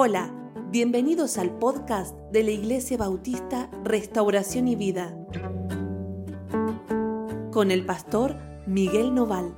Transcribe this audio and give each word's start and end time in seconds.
Hola, 0.00 0.32
bienvenidos 0.70 1.38
al 1.38 1.58
podcast 1.58 2.16
de 2.30 2.44
la 2.44 2.52
Iglesia 2.52 2.96
Bautista 2.96 3.68
Restauración 3.82 4.68
y 4.68 4.76
Vida 4.76 5.12
con 7.50 7.72
el 7.72 7.84
pastor 7.84 8.36
Miguel 8.64 9.12
Noval. 9.12 9.52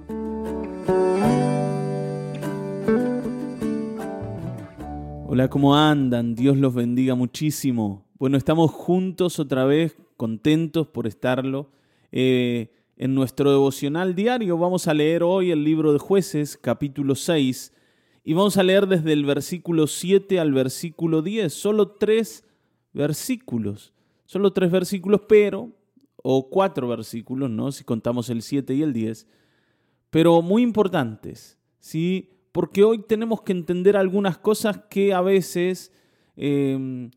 Hola, 5.26 5.49
¿cómo 5.50 5.76
andan? 5.76 6.35
Dios 6.35 6.56
los 6.56 6.72
bendiga 6.72 7.14
muchísimo. 7.14 8.06
Bueno, 8.18 8.38
estamos 8.38 8.71
juntos 8.71 9.38
otra 9.38 9.67
vez, 9.67 9.99
contentos 10.17 10.88
por 10.88 11.06
estarlo. 11.06 11.71
Eh, 12.13 12.72
en 12.96 13.14
nuestro 13.14 13.50
devocional 13.50 14.14
diario 14.14 14.56
vamos 14.56 14.88
a 14.88 14.95
leer 14.95 15.22
hoy 15.22 15.50
el 15.50 15.64
libro 15.64 15.92
de 15.92 15.99
jueces, 15.99 16.56
capítulo 16.56 17.14
6, 17.14 17.74
y 18.24 18.34
vamos 18.34 18.56
a 18.56 18.62
leer 18.62 18.87
desde 18.87 19.12
el 19.12 19.24
versículo 19.24 19.87
7 19.87 20.38
al 20.38 20.52
versículo 20.52 21.23
10, 21.23 21.52
solo 21.52 21.92
tres 21.92 22.45
versículos, 22.93 23.93
solo 24.27 24.52
tres 24.52 24.70
versículos, 24.70 25.23
pero, 25.29 25.70
o 26.23 26.51
cuatro 26.51 26.88
versículos, 26.88 27.48
¿no? 27.48 27.73
Si 27.73 27.83
contamos 27.84 28.29
el 28.29 28.43
7 28.43 28.74
y 28.74 28.83
el 28.83 28.93
10, 28.93 29.27
pero 30.10 30.43
muy 30.43 30.62
importantes, 30.62 31.59
¿sí? 31.79 32.30
Porque 32.52 32.84
hoy 32.84 32.98
tenemos 32.98 33.43
que 33.43 33.52
entender 33.52 33.96
algunas 33.96 34.37
cosas 34.37 34.82
que 34.91 35.15
a 35.15 35.23
veces 35.23 35.93
em, 36.37 37.10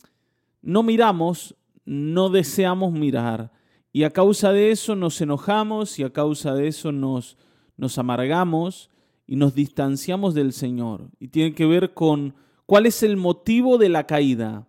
no 0.62 0.84
miramos, 0.84 1.56
no 1.86 2.30
deseamos 2.30 2.94
mirar. 2.94 3.52
Y 3.92 4.04
a 4.04 4.12
causa 4.12 4.52
de 4.54 4.72
eso 4.72 4.96
nos 4.96 5.20
enojamos 5.20 6.00
y 6.00 6.04
a 6.04 6.14
causa 6.14 6.54
de 6.54 6.68
eso 6.68 6.92
nos, 6.92 7.38
nos 7.78 7.98
amargamos 7.98 8.90
y 9.28 9.36
nos 9.36 9.56
distanciamos 9.56 10.34
del 10.34 10.54
Señor. 10.54 11.10
Y 11.20 11.30
tiene 11.30 11.54
que 11.54 11.66
ver 11.66 11.94
con 11.94 12.36
cuál 12.66 12.86
es 12.86 13.04
el 13.04 13.18
motivo 13.18 13.78
de 13.78 13.90
la 13.90 14.06
caída. 14.06 14.68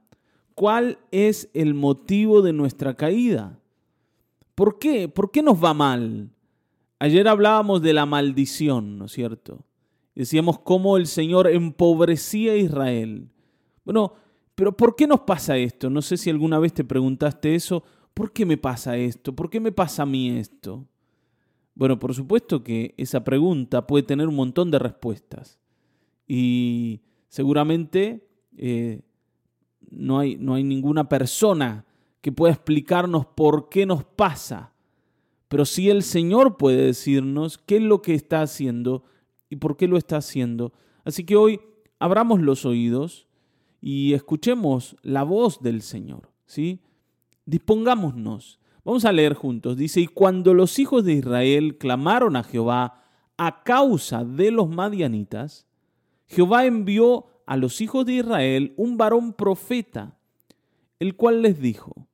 ¿Cuál 0.55 0.99
es 1.11 1.51
el 1.55 1.75
motivo 1.75 2.43
de 2.43 2.53
nuestra 2.53 2.95
caída? 2.95 3.59
¿Por 4.55 4.79
qué? 4.79 5.09
¿Por 5.09 5.31
qué 5.31 5.43
nos 5.43 5.63
va 5.63 5.75
mal? 5.75 6.31
Ayer 7.01 7.27
hablábamos 7.27 7.83
de 7.83 7.93
la 7.93 8.07
maldición, 8.07 8.99
¿no 8.99 9.07
es 9.07 9.13
cierto? 9.13 9.65
Decíamos 10.15 10.61
cómo 10.61 10.97
el 10.97 11.09
Señor 11.09 11.49
empobrecía 11.49 12.53
a 12.53 12.57
Israel. 12.57 13.29
Bueno, 13.85 14.15
pero 14.55 14.77
¿por 14.77 14.95
qué 14.95 15.09
nos 15.09 15.21
pasa 15.21 15.57
esto? 15.57 15.91
No 15.91 16.03
sé 16.03 16.17
si 16.17 16.31
alguna 16.31 16.61
vez 16.61 16.73
te 16.73 16.85
preguntaste 16.85 17.57
eso. 17.57 17.83
¿por 18.15 18.33
qué 18.33 18.47
me 18.47 18.57
pasa 18.57 18.97
esto? 18.97 19.35
¿Por 19.35 19.51
qué 19.51 19.61
me 19.61 19.73
pasa 19.73 20.05
a 20.05 20.07
mí 20.07 20.31
esto? 20.31 20.87
Bueno, 21.75 21.99
por 21.99 22.15
supuesto 22.15 22.63
que 22.63 22.95
esa 22.97 23.25
pregunta 23.25 23.87
puede 23.87 24.05
tener 24.05 24.29
un 24.29 24.37
montón 24.37 24.71
de 24.71 24.79
respuestas 24.79 25.59
y 26.27 27.01
seguramente 27.29 28.29
eh, 28.57 29.03
no, 29.91 30.19
hay, 30.21 30.37
no 30.37 30.55
hay 30.55 30.63
ninguna 30.63 31.09
persona 31.09 31.85
que 32.21 32.33
pueda 32.33 32.55
explicarnos 32.55 33.27
por 33.27 33.69
qué 33.69 33.87
nos 33.87 34.05
pasa, 34.05 34.73
pero 35.49 35.65
sí 35.65 35.91
el 35.91 36.03
Señor 36.03 36.57
puede 36.57 36.87
decirnos 36.87 37.59
qué 37.59 37.77
es 37.77 37.83
lo 37.83 38.03
que 38.03 38.15
está 38.15 38.41
haciendo 38.43 39.05
y 39.51 39.57
por 39.57 39.77
qué 39.77 39.89
lo 39.89 39.97
está 39.97 40.19
haciendo. 40.19 40.73
Así 41.05 41.25
que 41.25 41.37
hoy 41.37 41.61
abramos 41.99 42.41
los 42.41 42.65
oídos 42.65 43.27
y 43.81 44.15
escuchemos 44.15 44.97
la 45.03 45.23
voz 45.23 45.61
del 45.61 45.83
Señor, 45.83 46.31
¿sí? 46.47 46.81
Dispongámonos. 47.45 48.59
Vamos 48.85 49.05
a 49.05 49.13
leer 49.13 49.35
juntos. 49.35 49.77
Dice, 49.77 50.01
y 50.01 50.07
cuando 50.07 50.55
los 50.55 50.79
hijos 50.79 51.05
de 51.05 51.15
Israel 51.15 51.79
clamaron 51.79 52.37
a 52.37 52.43
Jehová 52.43 53.03
a 53.37 53.63
causa 53.63 54.25
de 54.25 54.51
los 54.51 54.69
madianitas, 54.69 55.67
Jehová 56.27 56.67
envió 56.67 57.27
a 57.47 57.57
los 57.57 57.81
hijos 57.81 58.07
de 58.07 58.15
Israel 58.15 58.75
un 58.77 58.97
varón 58.97 59.33
profeta, 59.33 60.19
el 60.99 61.17
cual 61.17 61.43
les 61.43 61.61
dijo, 61.61 62.09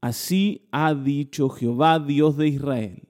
Así 0.00 0.68
ha 0.70 0.94
dicho 0.94 1.48
Jehová, 1.48 1.98
Dios 1.98 2.36
de 2.36 2.48
Israel. 2.48 3.08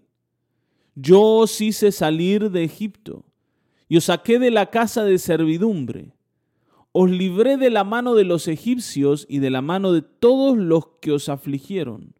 Yo 0.94 1.22
os 1.22 1.60
hice 1.60 1.92
salir 1.92 2.50
de 2.50 2.64
Egipto 2.64 3.24
y 3.88 3.96
os 3.98 4.04
saqué 4.04 4.38
de 4.38 4.50
la 4.50 4.70
casa 4.70 5.04
de 5.04 5.18
servidumbre 5.18 6.16
os 6.98 7.10
libré 7.10 7.58
de 7.58 7.68
la 7.68 7.84
mano 7.84 8.14
de 8.14 8.24
los 8.24 8.48
egipcios 8.48 9.26
y 9.28 9.40
de 9.40 9.50
la 9.50 9.60
mano 9.60 9.92
de 9.92 10.00
todos 10.00 10.56
los 10.56 10.86
que 11.02 11.12
os 11.12 11.28
afligieron, 11.28 12.14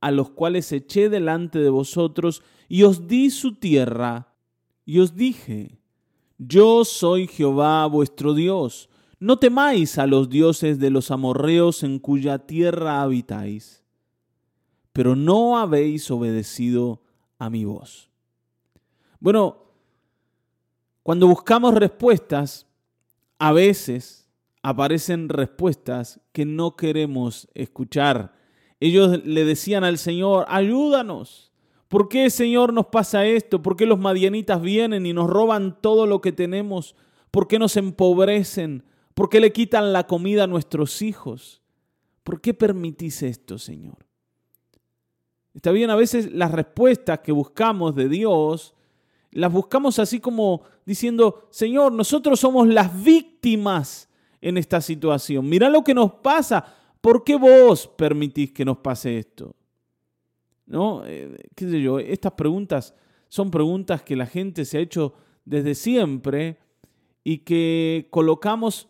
a 0.00 0.10
los 0.10 0.30
cuales 0.30 0.70
eché 0.72 1.08
delante 1.08 1.58
de 1.58 1.70
vosotros, 1.70 2.42
y 2.68 2.82
os 2.82 3.06
di 3.06 3.30
su 3.30 3.54
tierra, 3.54 4.34
y 4.84 4.98
os 4.98 5.14
dije, 5.14 5.78
yo 6.38 6.84
soy 6.84 7.26
Jehová 7.26 7.86
vuestro 7.86 8.34
Dios, 8.34 8.88
no 9.18 9.38
temáis 9.38 9.98
a 9.98 10.06
los 10.06 10.28
dioses 10.28 10.78
de 10.78 10.90
los 10.90 11.10
amorreos 11.10 11.82
en 11.82 11.98
cuya 11.98 12.38
tierra 12.38 13.00
habitáis, 13.00 13.82
pero 14.92 15.16
no 15.16 15.58
habéis 15.58 16.10
obedecido 16.10 17.02
a 17.38 17.50
mi 17.50 17.64
voz. 17.64 18.10
Bueno, 19.18 19.56
cuando 21.02 21.26
buscamos 21.26 21.74
respuestas, 21.74 22.66
a 23.38 23.52
veces 23.52 24.28
aparecen 24.62 25.28
respuestas 25.28 26.20
que 26.32 26.44
no 26.44 26.76
queremos 26.76 27.48
escuchar. 27.54 28.34
Ellos 28.80 29.24
le 29.24 29.44
decían 29.44 29.84
al 29.84 29.98
Señor, 29.98 30.44
ayúdanos. 30.48 31.52
¿Por 31.88 32.08
qué, 32.08 32.30
Señor, 32.30 32.72
nos 32.72 32.86
pasa 32.86 33.24
esto? 33.26 33.62
¿Por 33.62 33.76
qué 33.76 33.86
los 33.86 33.98
madianitas 33.98 34.60
vienen 34.60 35.06
y 35.06 35.12
nos 35.12 35.30
roban 35.30 35.80
todo 35.80 36.06
lo 36.06 36.20
que 36.20 36.32
tenemos? 36.32 36.94
¿Por 37.30 37.48
qué 37.48 37.58
nos 37.58 37.76
empobrecen? 37.76 38.84
¿Por 39.14 39.28
qué 39.28 39.40
le 39.40 39.52
quitan 39.52 39.92
la 39.92 40.06
comida 40.06 40.44
a 40.44 40.48
nuestros 40.48 41.00
hijos? 41.00 41.62
¿Por 42.22 42.40
qué 42.40 42.54
permitís 42.54 43.22
esto, 43.22 43.58
Señor? 43.58 44.04
Está 45.54 45.70
bien, 45.70 45.90
a 45.90 45.96
veces 45.96 46.32
las 46.32 46.50
respuestas 46.50 47.20
que 47.20 47.32
buscamos 47.32 47.94
de 47.94 48.08
Dios 48.08 48.74
las 49.36 49.52
buscamos 49.52 49.98
así 49.98 50.18
como 50.18 50.62
diciendo, 50.86 51.46
Señor, 51.50 51.92
nosotros 51.92 52.40
somos 52.40 52.68
las 52.68 53.02
víctimas 53.02 54.08
en 54.40 54.56
esta 54.56 54.80
situación. 54.80 55.46
Mira 55.46 55.68
lo 55.68 55.84
que 55.84 55.92
nos 55.92 56.12
pasa. 56.14 56.64
¿Por 57.06 57.22
qué 57.22 57.36
vos 57.36 57.86
permitís 57.86 58.50
que 58.50 58.64
nos 58.64 58.78
pase 58.78 59.16
esto? 59.16 59.54
¿No? 60.66 61.04
Eh, 61.06 61.36
¿Qué 61.54 61.70
sé 61.70 61.80
yo? 61.80 62.00
Estas 62.00 62.32
preguntas 62.32 62.96
son 63.28 63.48
preguntas 63.52 64.02
que 64.02 64.16
la 64.16 64.26
gente 64.26 64.64
se 64.64 64.78
ha 64.78 64.80
hecho 64.80 65.14
desde 65.44 65.76
siempre 65.76 66.58
y 67.22 67.38
que 67.44 68.08
colocamos 68.10 68.88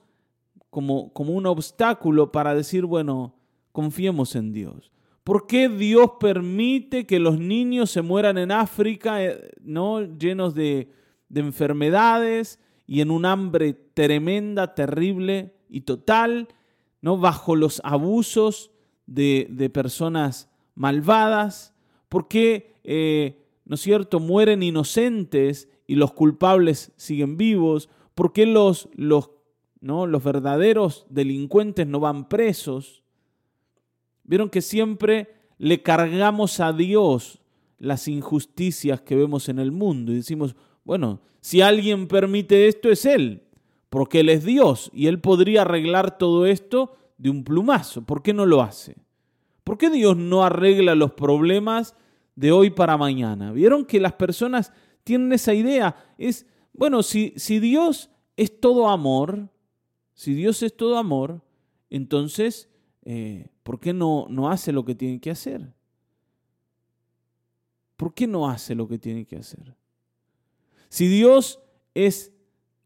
como, 0.70 1.12
como 1.12 1.34
un 1.34 1.44
obstáculo 1.44 2.32
para 2.32 2.54
decir, 2.54 2.86
bueno, 2.86 3.34
confiemos 3.70 4.34
en 4.34 4.50
Dios. 4.50 4.90
¿Por 5.22 5.46
qué 5.46 5.68
Dios 5.68 6.12
permite 6.18 7.06
que 7.06 7.18
los 7.18 7.38
niños 7.38 7.90
se 7.90 8.00
mueran 8.00 8.38
en 8.38 8.50
África, 8.50 9.22
eh, 9.22 9.50
¿no? 9.60 10.00
llenos 10.16 10.54
de, 10.54 10.90
enfermedades 11.34 12.60
y 12.86 13.02
en 13.02 13.10
un 13.10 13.26
hambre 13.26 13.74
tremenda, 13.74 14.74
terrible 14.74 15.52
y 15.68 15.82
total, 15.82 16.48
¿no? 17.06 17.16
bajo 17.16 17.54
los 17.54 17.80
abusos 17.84 18.72
de, 19.06 19.70
personas 19.72 20.50
malvadas? 20.74 21.72
¿Por 22.08 22.26
qué, 22.26 22.74
eh, 22.82 23.44
¿no 23.64 23.76
es 23.76 23.80
cierto?, 23.80 24.18
mueren 24.18 24.64
inocentes 24.64 25.68
y 25.86 25.94
los 25.94 26.12
culpables 26.14 26.90
siguen 26.96 27.36
vivos. 27.36 27.88
¿Por 28.16 28.32
qué 28.32 28.44
los, 28.44 28.88
los, 28.96 29.30
¿no? 29.80 30.08
los 30.08 30.24
verdaderos 30.24 31.06
delincuentes 31.08 31.86
no 31.86 32.00
van 32.00 32.28
presos? 32.28 33.04
Vieron 34.24 34.50
que 34.50 34.60
siempre 34.60 35.32
le 35.58 35.82
cargamos 35.82 36.58
a 36.58 36.72
Dios 36.72 37.38
las 37.78 38.08
injusticias 38.08 39.00
que 39.00 39.14
vemos 39.14 39.48
en 39.48 39.60
el 39.60 39.70
mundo 39.70 40.10
y 40.10 40.16
decimos, 40.16 40.56
bueno, 40.82 41.20
si 41.40 41.60
alguien 41.60 42.08
permite 42.08 42.66
esto 42.66 42.90
es 42.90 43.04
Él, 43.04 43.44
porque 43.88 44.20
Él 44.20 44.28
es 44.28 44.44
Dios 44.44 44.90
y 44.92 45.06
Él 45.06 45.20
podría 45.20 45.62
arreglar 45.62 46.18
todo 46.18 46.46
esto 46.46 46.96
de 47.18 47.30
un 47.30 47.44
plumazo. 47.44 48.02
¿Por 48.02 48.22
qué 48.22 48.32
no 48.32 48.46
lo 48.46 48.62
hace? 48.62 48.96
¿Por 49.64 49.78
qué 49.78 49.90
Dios 49.90 50.16
no 50.16 50.44
arregla 50.44 50.94
los 50.94 51.12
problemas 51.12 51.94
de 52.34 52.52
hoy 52.52 52.70
para 52.70 52.96
mañana? 52.96 53.52
¿Vieron 53.52 53.84
que 53.84 54.00
las 54.00 54.12
personas 54.12 54.72
tienen 55.02 55.32
esa 55.32 55.54
idea? 55.54 55.96
Es, 56.18 56.46
bueno, 56.72 57.02
si, 57.02 57.32
si 57.36 57.58
Dios 57.58 58.10
es 58.36 58.60
todo 58.60 58.88
amor, 58.88 59.48
si 60.14 60.34
Dios 60.34 60.62
es 60.62 60.76
todo 60.76 60.98
amor, 60.98 61.42
entonces 61.90 62.68
eh, 63.04 63.48
¿por 63.62 63.80
qué 63.80 63.92
no, 63.92 64.26
no 64.28 64.50
hace 64.50 64.72
lo 64.72 64.84
que 64.84 64.94
tiene 64.94 65.20
que 65.20 65.30
hacer? 65.30 65.72
¿Por 67.96 68.14
qué 68.14 68.26
no 68.26 68.48
hace 68.48 68.74
lo 68.74 68.86
que 68.88 68.98
tiene 68.98 69.24
que 69.24 69.36
hacer? 69.36 69.74
Si 70.88 71.08
Dios 71.08 71.60
es 71.94 72.32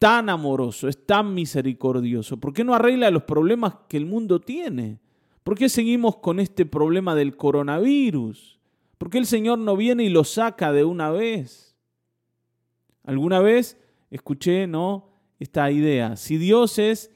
tan 0.00 0.30
amoroso, 0.30 0.88
es 0.88 1.06
tan 1.06 1.34
misericordioso, 1.34 2.38
¿por 2.38 2.54
qué 2.54 2.64
no 2.64 2.74
arregla 2.74 3.10
los 3.10 3.24
problemas 3.24 3.74
que 3.86 3.98
el 3.98 4.06
mundo 4.06 4.40
tiene? 4.40 4.98
¿Por 5.44 5.58
qué 5.58 5.68
seguimos 5.68 6.16
con 6.16 6.40
este 6.40 6.64
problema 6.64 7.14
del 7.14 7.36
coronavirus? 7.36 8.58
¿Por 8.96 9.10
qué 9.10 9.18
el 9.18 9.26
Señor 9.26 9.58
no 9.58 9.76
viene 9.76 10.04
y 10.04 10.08
lo 10.08 10.24
saca 10.24 10.72
de 10.72 10.84
una 10.84 11.10
vez? 11.10 11.76
Alguna 13.04 13.40
vez 13.40 13.78
escuché, 14.10 14.66
¿no? 14.66 15.10
Esta 15.38 15.70
idea, 15.70 16.16
si 16.16 16.38
Dios 16.38 16.78
es 16.78 17.10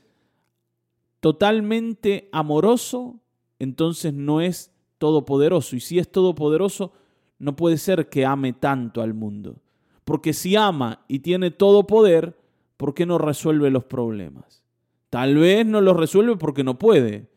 totalmente 1.21 2.29
amoroso, 2.33 3.19
entonces 3.59 4.13
no 4.13 4.43
es 4.43 4.75
todopoderoso. 4.99 5.75
Y 5.75 5.81
si 5.81 5.99
es 5.99 6.13
todopoderoso, 6.13 6.93
no 7.39 7.57
puede 7.57 7.79
ser 7.79 8.11
que 8.11 8.27
ame 8.27 8.53
tanto 8.53 9.01
al 9.01 9.15
mundo. 9.15 9.57
Porque 10.05 10.35
si 10.35 10.55
ama 10.55 11.03
y 11.09 11.21
tiene 11.21 11.51
todo 11.51 11.87
poder, 11.87 12.44
¿por 12.77 12.95
qué 12.95 13.07
no 13.07 13.19
resuelve 13.19 13.71
los 13.71 13.85
problemas? 13.85 14.65
Tal 15.11 15.37
vez 15.37 15.65
no 15.65 15.81
los 15.81 15.97
resuelve 15.97 16.37
porque 16.37 16.65
no 16.65 16.79
puede. 16.79 17.29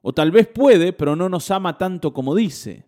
O 0.00 0.12
tal 0.12 0.30
vez 0.30 0.46
puede, 0.46 0.92
pero 0.92 1.16
no 1.16 1.28
nos 1.28 1.50
ama 1.50 1.76
tanto 1.76 2.12
como 2.12 2.34
dice. 2.34 2.86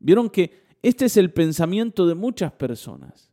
Vieron 0.00 0.28
que 0.28 0.62
este 0.82 1.04
es 1.04 1.16
el 1.16 1.32
pensamiento 1.32 2.06
de 2.06 2.14
muchas 2.14 2.52
personas. 2.52 3.30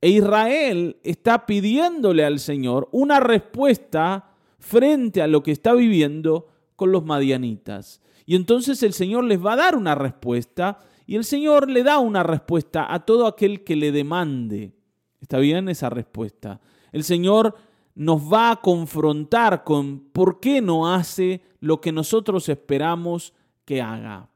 E 0.00 0.08
Israel 0.08 0.96
está 1.02 1.44
pidiéndole 1.44 2.24
al 2.24 2.38
Señor 2.38 2.88
una 2.92 3.20
respuesta 3.20 4.30
frente 4.58 5.20
a 5.20 5.26
lo 5.26 5.42
que 5.42 5.52
está 5.52 5.74
viviendo 5.74 6.48
con 6.76 6.92
los 6.92 7.04
madianitas. 7.04 8.00
Y 8.24 8.36
entonces 8.36 8.82
el 8.82 8.94
Señor 8.94 9.24
les 9.24 9.44
va 9.44 9.52
a 9.52 9.56
dar 9.56 9.76
una 9.76 9.94
respuesta 9.94 10.78
y 11.06 11.16
el 11.16 11.24
Señor 11.24 11.68
le 11.68 11.82
da 11.82 11.98
una 11.98 12.22
respuesta 12.22 12.90
a 12.90 13.04
todo 13.04 13.26
aquel 13.26 13.64
que 13.64 13.76
le 13.76 13.92
demande. 13.92 14.72
¿Está 15.20 15.38
bien 15.38 15.68
esa 15.68 15.90
respuesta? 15.90 16.60
El 16.92 17.04
Señor 17.04 17.54
nos 17.94 18.32
va 18.32 18.52
a 18.52 18.60
confrontar 18.60 19.64
con 19.64 20.00
por 20.12 20.40
qué 20.40 20.60
no 20.60 20.92
hace 20.92 21.42
lo 21.60 21.80
que 21.80 21.92
nosotros 21.92 22.48
esperamos 22.48 23.34
que 23.64 23.82
haga. 23.82 24.28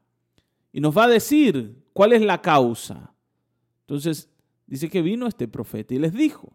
Y 0.71 0.81
nos 0.81 0.95
va 0.95 1.05
a 1.05 1.09
decir 1.09 1.83
cuál 1.93 2.13
es 2.13 2.21
la 2.21 2.41
causa. 2.41 3.13
Entonces 3.81 4.29
dice 4.67 4.89
que 4.89 5.01
vino 5.01 5.27
este 5.27 5.47
profeta 5.47 5.93
y 5.93 5.99
les 5.99 6.13
dijo, 6.13 6.53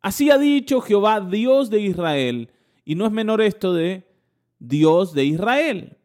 así 0.00 0.30
ha 0.30 0.38
dicho 0.38 0.80
Jehová, 0.80 1.20
Dios 1.20 1.70
de 1.70 1.80
Israel. 1.80 2.50
Y 2.84 2.94
no 2.94 3.06
es 3.06 3.12
menor 3.12 3.40
esto 3.40 3.72
de 3.72 4.06
Dios 4.58 5.14
de 5.14 5.24
Israel. 5.24 5.96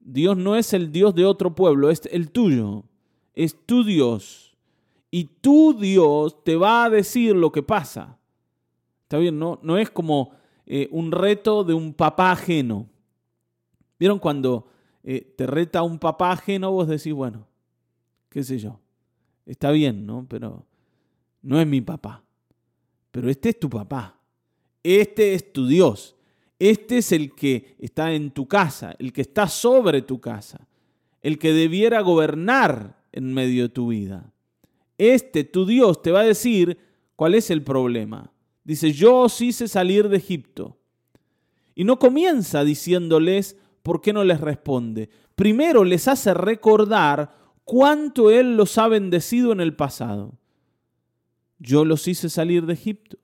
Dios 0.00 0.36
no 0.36 0.56
es 0.56 0.72
el 0.72 0.90
Dios 0.90 1.14
de 1.14 1.26
otro 1.26 1.54
pueblo, 1.54 1.90
es 1.90 2.02
el 2.10 2.30
tuyo, 2.30 2.84
es 3.34 3.54
tu 3.66 3.84
Dios. 3.84 4.47
Y 5.10 5.24
tu 5.24 5.78
Dios 5.78 6.44
te 6.44 6.56
va 6.56 6.84
a 6.84 6.90
decir 6.90 7.34
lo 7.34 7.50
que 7.50 7.62
pasa. 7.62 8.18
Está 9.02 9.18
bien, 9.18 9.38
no, 9.38 9.58
no 9.62 9.78
es 9.78 9.90
como 9.90 10.32
eh, 10.66 10.88
un 10.90 11.12
reto 11.12 11.64
de 11.64 11.74
un 11.74 11.94
papá 11.94 12.32
ajeno. 12.32 12.88
¿Vieron 13.98 14.18
cuando 14.18 14.68
eh, 15.02 15.34
te 15.36 15.46
reta 15.46 15.82
un 15.82 15.98
papá 15.98 16.32
ajeno? 16.32 16.70
Vos 16.72 16.88
decís, 16.88 17.12
bueno, 17.12 17.46
qué 18.28 18.42
sé 18.42 18.58
yo, 18.58 18.78
está 19.46 19.70
bien, 19.70 20.04
¿no? 20.06 20.26
Pero 20.28 20.66
no 21.40 21.60
es 21.60 21.66
mi 21.66 21.80
papá. 21.80 22.22
Pero 23.10 23.30
este 23.30 23.48
es 23.48 23.58
tu 23.58 23.70
papá. 23.70 24.20
Este 24.82 25.34
es 25.34 25.52
tu 25.52 25.66
Dios. 25.66 26.16
Este 26.58 26.98
es 26.98 27.12
el 27.12 27.34
que 27.34 27.76
está 27.78 28.12
en 28.12 28.30
tu 28.30 28.46
casa, 28.46 28.94
el 28.98 29.12
que 29.12 29.22
está 29.22 29.48
sobre 29.48 30.02
tu 30.02 30.20
casa, 30.20 30.66
el 31.22 31.38
que 31.38 31.52
debiera 31.52 32.00
gobernar 32.00 33.00
en 33.12 33.32
medio 33.32 33.64
de 33.64 33.68
tu 33.68 33.88
vida. 33.88 34.32
Este, 34.98 35.44
tu 35.44 35.64
Dios, 35.64 36.02
te 36.02 36.10
va 36.10 36.20
a 36.20 36.24
decir 36.24 36.78
cuál 37.16 37.34
es 37.34 37.50
el 37.50 37.62
problema. 37.62 38.32
Dice, 38.64 38.92
yo 38.92 39.20
os 39.20 39.40
hice 39.40 39.68
salir 39.68 40.08
de 40.08 40.18
Egipto. 40.18 40.76
Y 41.74 41.84
no 41.84 41.98
comienza 41.98 42.64
diciéndoles 42.64 43.56
por 43.82 44.02
qué 44.02 44.12
no 44.12 44.24
les 44.24 44.40
responde. 44.40 45.08
Primero 45.36 45.84
les 45.84 46.08
hace 46.08 46.34
recordar 46.34 47.34
cuánto 47.64 48.30
Él 48.30 48.56
los 48.56 48.76
ha 48.76 48.88
bendecido 48.88 49.52
en 49.52 49.60
el 49.60 49.74
pasado. 49.74 50.36
Yo 51.58 51.84
los 51.84 52.06
hice 52.08 52.28
salir 52.28 52.66
de 52.66 52.74
Egipto. 52.74 53.18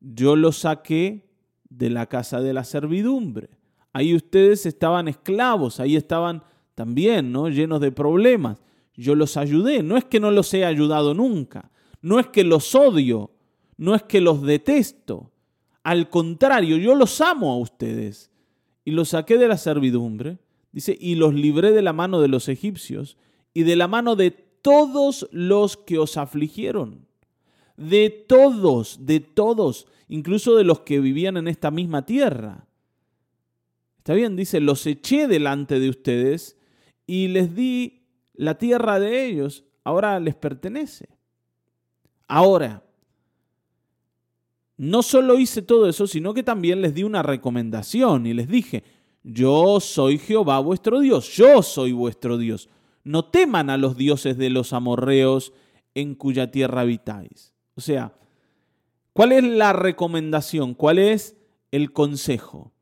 Yo 0.00 0.36
los 0.36 0.58
saqué 0.58 1.30
de 1.68 1.90
la 1.90 2.06
casa 2.06 2.40
de 2.40 2.52
la 2.52 2.64
servidumbre. 2.64 3.50
Ahí 3.92 4.14
ustedes 4.14 4.66
estaban 4.66 5.08
esclavos, 5.08 5.80
ahí 5.80 5.96
estaban 5.96 6.42
también, 6.74 7.32
¿no? 7.32 7.48
Llenos 7.48 7.80
de 7.80 7.92
problemas. 7.92 8.62
Yo 8.94 9.14
los 9.14 9.36
ayudé, 9.36 9.82
no 9.82 9.96
es 9.96 10.04
que 10.04 10.20
no 10.20 10.30
los 10.30 10.52
he 10.54 10.64
ayudado 10.64 11.14
nunca, 11.14 11.70
no 12.02 12.18
es 12.18 12.26
que 12.26 12.44
los 12.44 12.74
odio, 12.74 13.30
no 13.76 13.94
es 13.94 14.02
que 14.02 14.20
los 14.20 14.42
detesto. 14.42 15.30
Al 15.82 16.10
contrario, 16.10 16.76
yo 16.76 16.94
los 16.94 17.20
amo 17.20 17.52
a 17.52 17.58
ustedes 17.58 18.30
y 18.84 18.90
los 18.90 19.10
saqué 19.10 19.38
de 19.38 19.48
la 19.48 19.56
servidumbre, 19.56 20.38
dice, 20.72 20.96
y 21.00 21.14
los 21.14 21.34
libré 21.34 21.72
de 21.72 21.82
la 21.82 21.92
mano 21.92 22.20
de 22.20 22.28
los 22.28 22.48
egipcios 22.48 23.16
y 23.54 23.62
de 23.62 23.76
la 23.76 23.88
mano 23.88 24.16
de 24.16 24.30
todos 24.30 25.28
los 25.32 25.76
que 25.76 25.98
os 25.98 26.16
afligieron. 26.16 27.06
De 27.76 28.10
todos, 28.10 29.06
de 29.06 29.20
todos 29.20 29.86
incluso 30.10 30.56
de 30.56 30.64
los 30.64 30.80
que 30.80 31.00
vivían 31.00 31.36
en 31.36 31.48
esta 31.48 31.70
misma 31.70 32.04
tierra. 32.04 32.66
Está 33.98 34.12
bien, 34.12 34.34
dice, 34.34 34.60
los 34.60 34.84
eché 34.86 35.28
delante 35.28 35.78
de 35.78 35.88
ustedes 35.88 36.58
y 37.06 37.28
les 37.28 37.54
di 37.54 37.99
la 38.40 38.58
tierra 38.58 38.98
de 38.98 39.26
ellos, 39.26 39.64
ahora 39.84 40.18
les 40.20 40.34
pertenece. 40.34 41.08
Ahora, 42.28 42.84
no 44.76 45.02
solo 45.02 45.38
hice 45.38 45.62
todo 45.62 45.88
eso, 45.88 46.06
sino 46.06 46.32
que 46.32 46.42
también 46.42 46.80
les 46.80 46.94
di 46.94 47.02
una 47.02 47.22
recomendación 47.22 48.26
y 48.26 48.34
les 48.34 48.48
dije, 48.48 48.84
yo 49.22 49.80
soy 49.80 50.18
Jehová 50.18 50.58
vuestro 50.60 51.00
Dios, 51.00 51.28
yo 51.36 51.62
soy 51.62 51.92
vuestro 51.92 52.38
Dios. 52.38 52.68
No 53.04 53.24
teman 53.24 53.68
a 53.68 53.76
los 53.76 53.96
dioses 53.96 54.38
de 54.38 54.50
los 54.50 54.72
amorreos 54.72 55.52
en 55.94 56.14
cuya 56.14 56.50
tierra 56.50 56.82
habitáis. 56.82 57.52
O 57.74 57.80
sea, 57.80 58.14
¿Cuál 59.12 59.32
es 59.32 59.44
la 59.44 59.72
recomendación? 59.72 60.74
¿Cuál 60.74 60.98
es 60.98 61.36
el 61.72 61.92
consejo? 61.92 62.72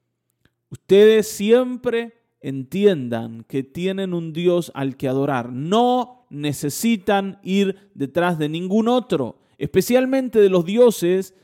Ustedes 0.70 1.28
siempre 1.28 2.17
entiendan 2.40 3.44
que 3.44 3.62
tienen 3.62 4.14
un 4.14 4.32
Dios 4.32 4.70
al 4.74 4.96
que 4.96 5.08
adorar. 5.08 5.52
No 5.52 6.26
necesitan 6.30 7.38
ir 7.42 7.90
detrás 7.94 8.38
de 8.38 8.48
ningún 8.48 8.88
otro, 8.88 9.40
especialmente 9.58 10.40
de 10.40 10.48
los 10.48 10.64
dioses 10.64 11.34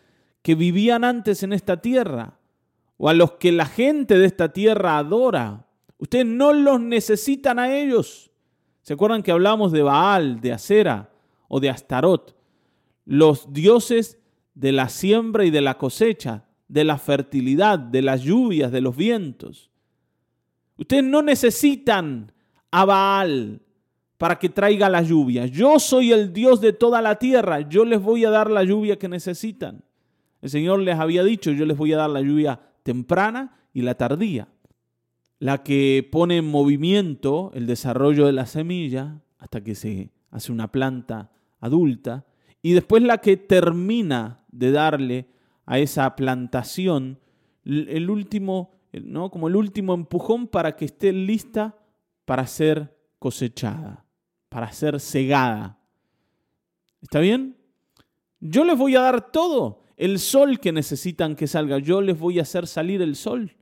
que 0.43 0.55
vivían 0.55 1.05
antes 1.05 1.43
en 1.43 1.53
esta 1.53 1.81
tierra 1.81 2.39
o 2.97 3.09
a 3.09 3.15
los 3.15 3.33
que 3.33 3.51
la 3.51 3.67
gente 3.67 4.19
de 4.19 4.27
esta 4.27 4.53
tierra 4.53 4.99
adora. 4.99 5.67
Ustedes 5.99 6.27
no 6.27 6.53
los 6.53 6.81
necesitan 6.81 7.59
a 7.59 7.75
ellos. 7.75 8.31
¿Se 8.83 8.93
acuerdan 8.93 9.23
que 9.23 9.33
hablamos 9.33 9.73
de 9.73 9.83
Baal, 9.83 10.41
de 10.41 10.53
Acera 10.53 11.11
o 11.49 11.61
de 11.61 11.71
Astarot? 11.71 12.37
Los 13.07 13.53
dioses 13.53 14.19
de 14.55 14.73
la 14.73 14.89
siembra 14.89 15.45
y 15.45 15.51
de 15.51 15.61
la 15.61 15.79
cosecha, 15.79 16.45
de 16.69 16.85
la 16.85 16.99
fertilidad, 16.99 17.79
de 17.79 18.03
las 18.03 18.23
lluvias, 18.23 18.71
de 18.71 18.81
los 18.81 18.97
vientos. 18.97 19.71
Ustedes 20.77 21.05
no 21.05 21.23
necesitan 21.23 22.33
a 22.71 22.85
Baal 22.85 23.63
para 24.19 24.39
que 24.39 24.49
traiga 24.49 24.89
la 24.89 25.03
lluvia. 25.03 25.47
Yo 25.47 25.79
soy 25.79 26.13
el 26.13 26.33
Dios 26.33 26.61
de 26.61 26.73
toda 26.73 27.03
la 27.03 27.19
tierra. 27.19 27.61
Yo 27.61 27.85
les 27.85 28.01
voy 28.01 28.25
a 28.25 28.31
dar 28.31 28.51
la 28.51 28.65
lluvia 28.65 28.99
que 28.99 29.09
necesitan. 29.09 29.85
El 30.41 30.51
Señor 30.51 30.81
les 30.81 30.99
había 30.99 31.25
dicho, 31.25 31.53
yo 31.53 31.67
les 31.67 31.77
voy 31.77 31.93
a 31.93 31.99
dar 31.99 32.11
la 32.11 32.21
lluvia 32.21 32.61
temprana 32.83 33.57
y 33.73 33.83
la 33.83 33.95
tardía. 33.95 34.49
La 35.39 35.63
que 35.63 36.09
pone 36.11 36.39
en 36.39 36.47
movimiento 36.47 37.51
el 37.55 37.67
desarrollo 37.67 38.27
de 38.27 38.33
la 38.33 38.47
semilla 38.47 39.21
hasta 39.39 39.63
que 39.63 39.75
se 39.75 40.11
hace 40.31 40.53
una 40.53 40.71
planta 40.71 41.31
adulta 41.61 42.25
y 42.63 42.73
después 42.73 43.03
la 43.03 43.19
que 43.19 43.37
termina 43.37 44.41
de 44.51 44.71
darle 44.71 45.29
a 45.67 45.79
esa 45.79 46.15
plantación 46.17 47.19
el 47.65 48.11
último, 48.11 48.74
¿no? 49.03 49.31
como 49.31 49.49
el 49.49 49.57
último 49.57 49.95
empujón 49.95 50.47
para 50.47 50.77
que 50.77 50.85
esté 50.85 51.13
lista 51.13 51.79
para 52.25 52.47
ser 52.47 52.97
cosechada, 53.19 54.05
para 54.49 54.73
ser 54.73 55.01
cegada. 55.01 55.79
¿Está 57.03 57.21
bien? 57.21 57.57
Yo 58.41 58.65
les 58.65 58.77
voy 58.77 58.97
a 58.97 59.01
dar 59.01 59.31
todo, 59.33 59.83
el 59.97 60.19
sol 60.19 60.61
que 60.61 60.73
necesitan 60.73 61.37
que 61.37 61.47
salga, 61.47 61.79
yo 61.79 62.01
les 62.01 62.19
voy 62.19 62.39
a 62.39 62.43
hacer 62.43 62.67
salir 62.67 63.01
el 63.03 63.17
sol. 63.17 63.57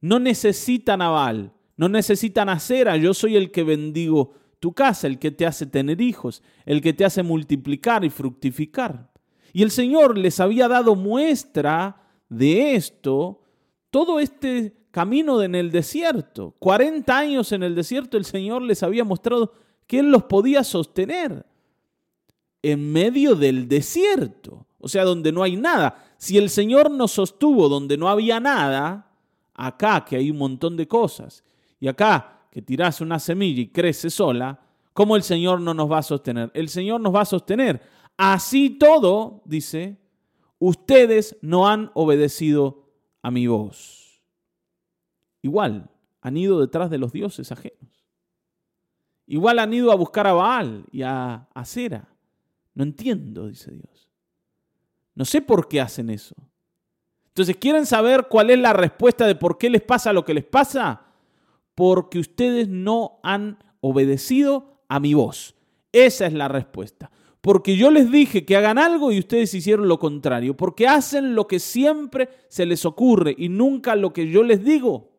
No 0.00 0.18
necesitan 0.18 1.00
aval, 1.00 1.52
no 1.76 1.88
necesitan 1.88 2.48
acera, 2.48 2.96
yo 2.96 3.14
soy 3.14 3.36
el 3.36 3.50
que 3.50 3.62
bendigo 3.62 4.34
tu 4.60 4.72
casa, 4.72 5.06
el 5.06 5.18
que 5.18 5.30
te 5.30 5.46
hace 5.46 5.66
tener 5.66 6.00
hijos, 6.00 6.42
el 6.64 6.80
que 6.80 6.92
te 6.92 7.04
hace 7.04 7.22
multiplicar 7.22 8.04
y 8.04 8.10
fructificar. 8.10 9.10
Y 9.52 9.62
el 9.62 9.70
Señor 9.70 10.16
les 10.16 10.40
había 10.40 10.68
dado 10.68 10.94
muestra 10.94 12.00
de 12.28 12.74
esto 12.74 13.41
todo 13.92 14.20
este 14.20 14.74
camino 14.90 15.42
en 15.42 15.54
el 15.54 15.70
desierto. 15.70 16.56
40 16.58 17.16
años 17.16 17.52
en 17.52 17.62
el 17.62 17.74
desierto 17.74 18.16
el 18.16 18.24
Señor 18.24 18.62
les 18.62 18.82
había 18.82 19.04
mostrado 19.04 19.52
que 19.86 19.98
Él 19.98 20.10
los 20.10 20.24
podía 20.24 20.64
sostener 20.64 21.44
en 22.62 22.90
medio 22.90 23.34
del 23.34 23.68
desierto, 23.68 24.66
o 24.78 24.88
sea, 24.88 25.04
donde 25.04 25.30
no 25.30 25.42
hay 25.42 25.56
nada. 25.56 26.14
Si 26.16 26.38
el 26.38 26.48
Señor 26.48 26.90
nos 26.90 27.12
sostuvo 27.12 27.68
donde 27.68 27.98
no 27.98 28.08
había 28.08 28.40
nada, 28.40 29.10
acá 29.52 30.06
que 30.06 30.16
hay 30.16 30.30
un 30.30 30.38
montón 30.38 30.74
de 30.78 30.88
cosas, 30.88 31.44
y 31.78 31.86
acá 31.86 32.46
que 32.50 32.62
tiras 32.62 33.02
una 33.02 33.18
semilla 33.18 33.60
y 33.60 33.68
crece 33.68 34.08
sola, 34.08 34.58
¿cómo 34.94 35.16
el 35.16 35.22
Señor 35.22 35.60
no 35.60 35.74
nos 35.74 35.92
va 35.92 35.98
a 35.98 36.02
sostener? 36.02 36.50
El 36.54 36.70
Señor 36.70 37.02
nos 37.02 37.14
va 37.14 37.20
a 37.20 37.26
sostener. 37.26 37.82
Así 38.16 38.70
todo, 38.70 39.42
dice, 39.44 39.98
ustedes 40.58 41.36
no 41.42 41.68
han 41.68 41.90
obedecido 41.92 42.81
a 43.22 43.30
mi 43.30 43.46
voz. 43.46 44.22
Igual, 45.40 45.90
han 46.20 46.36
ido 46.36 46.60
detrás 46.60 46.90
de 46.90 46.98
los 46.98 47.12
dioses 47.12 47.50
ajenos. 47.50 48.06
Igual 49.26 49.58
han 49.60 49.72
ido 49.72 49.92
a 49.92 49.96
buscar 49.96 50.26
a 50.26 50.32
Baal 50.32 50.84
y 50.90 51.02
a 51.02 51.48
Acera. 51.54 52.08
No 52.74 52.82
entiendo, 52.82 53.48
dice 53.48 53.70
Dios. 53.70 54.10
No 55.14 55.24
sé 55.24 55.40
por 55.40 55.68
qué 55.68 55.80
hacen 55.80 56.10
eso. 56.10 56.34
Entonces, 57.28 57.56
¿quieren 57.56 57.86
saber 57.86 58.26
cuál 58.28 58.50
es 58.50 58.58
la 58.58 58.72
respuesta 58.72 59.26
de 59.26 59.34
por 59.34 59.56
qué 59.56 59.70
les 59.70 59.82
pasa 59.82 60.12
lo 60.12 60.24
que 60.24 60.34
les 60.34 60.44
pasa? 60.44 61.06
Porque 61.74 62.18
ustedes 62.18 62.68
no 62.68 63.20
han 63.22 63.58
obedecido 63.80 64.82
a 64.88 65.00
mi 65.00 65.14
voz. 65.14 65.54
Esa 65.92 66.26
es 66.26 66.34
la 66.34 66.48
respuesta. 66.48 67.10
Porque 67.42 67.76
yo 67.76 67.90
les 67.90 68.10
dije 68.10 68.44
que 68.46 68.56
hagan 68.56 68.78
algo 68.78 69.10
y 69.10 69.18
ustedes 69.18 69.52
hicieron 69.52 69.88
lo 69.88 69.98
contrario. 69.98 70.56
Porque 70.56 70.86
hacen 70.86 71.34
lo 71.34 71.48
que 71.48 71.58
siempre 71.58 72.28
se 72.48 72.64
les 72.64 72.86
ocurre 72.86 73.34
y 73.36 73.48
nunca 73.48 73.96
lo 73.96 74.12
que 74.12 74.30
yo 74.30 74.44
les 74.44 74.64
digo. 74.64 75.10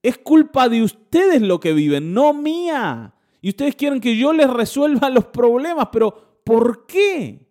Es 0.00 0.18
culpa 0.18 0.68
de 0.68 0.84
ustedes 0.84 1.42
lo 1.42 1.58
que 1.58 1.72
viven, 1.72 2.14
no 2.14 2.32
mía. 2.32 3.14
Y 3.42 3.48
ustedes 3.48 3.74
quieren 3.74 4.00
que 4.00 4.16
yo 4.16 4.32
les 4.32 4.48
resuelva 4.48 5.10
los 5.10 5.26
problemas, 5.26 5.88
pero 5.92 6.40
¿por 6.44 6.86
qué? 6.86 7.48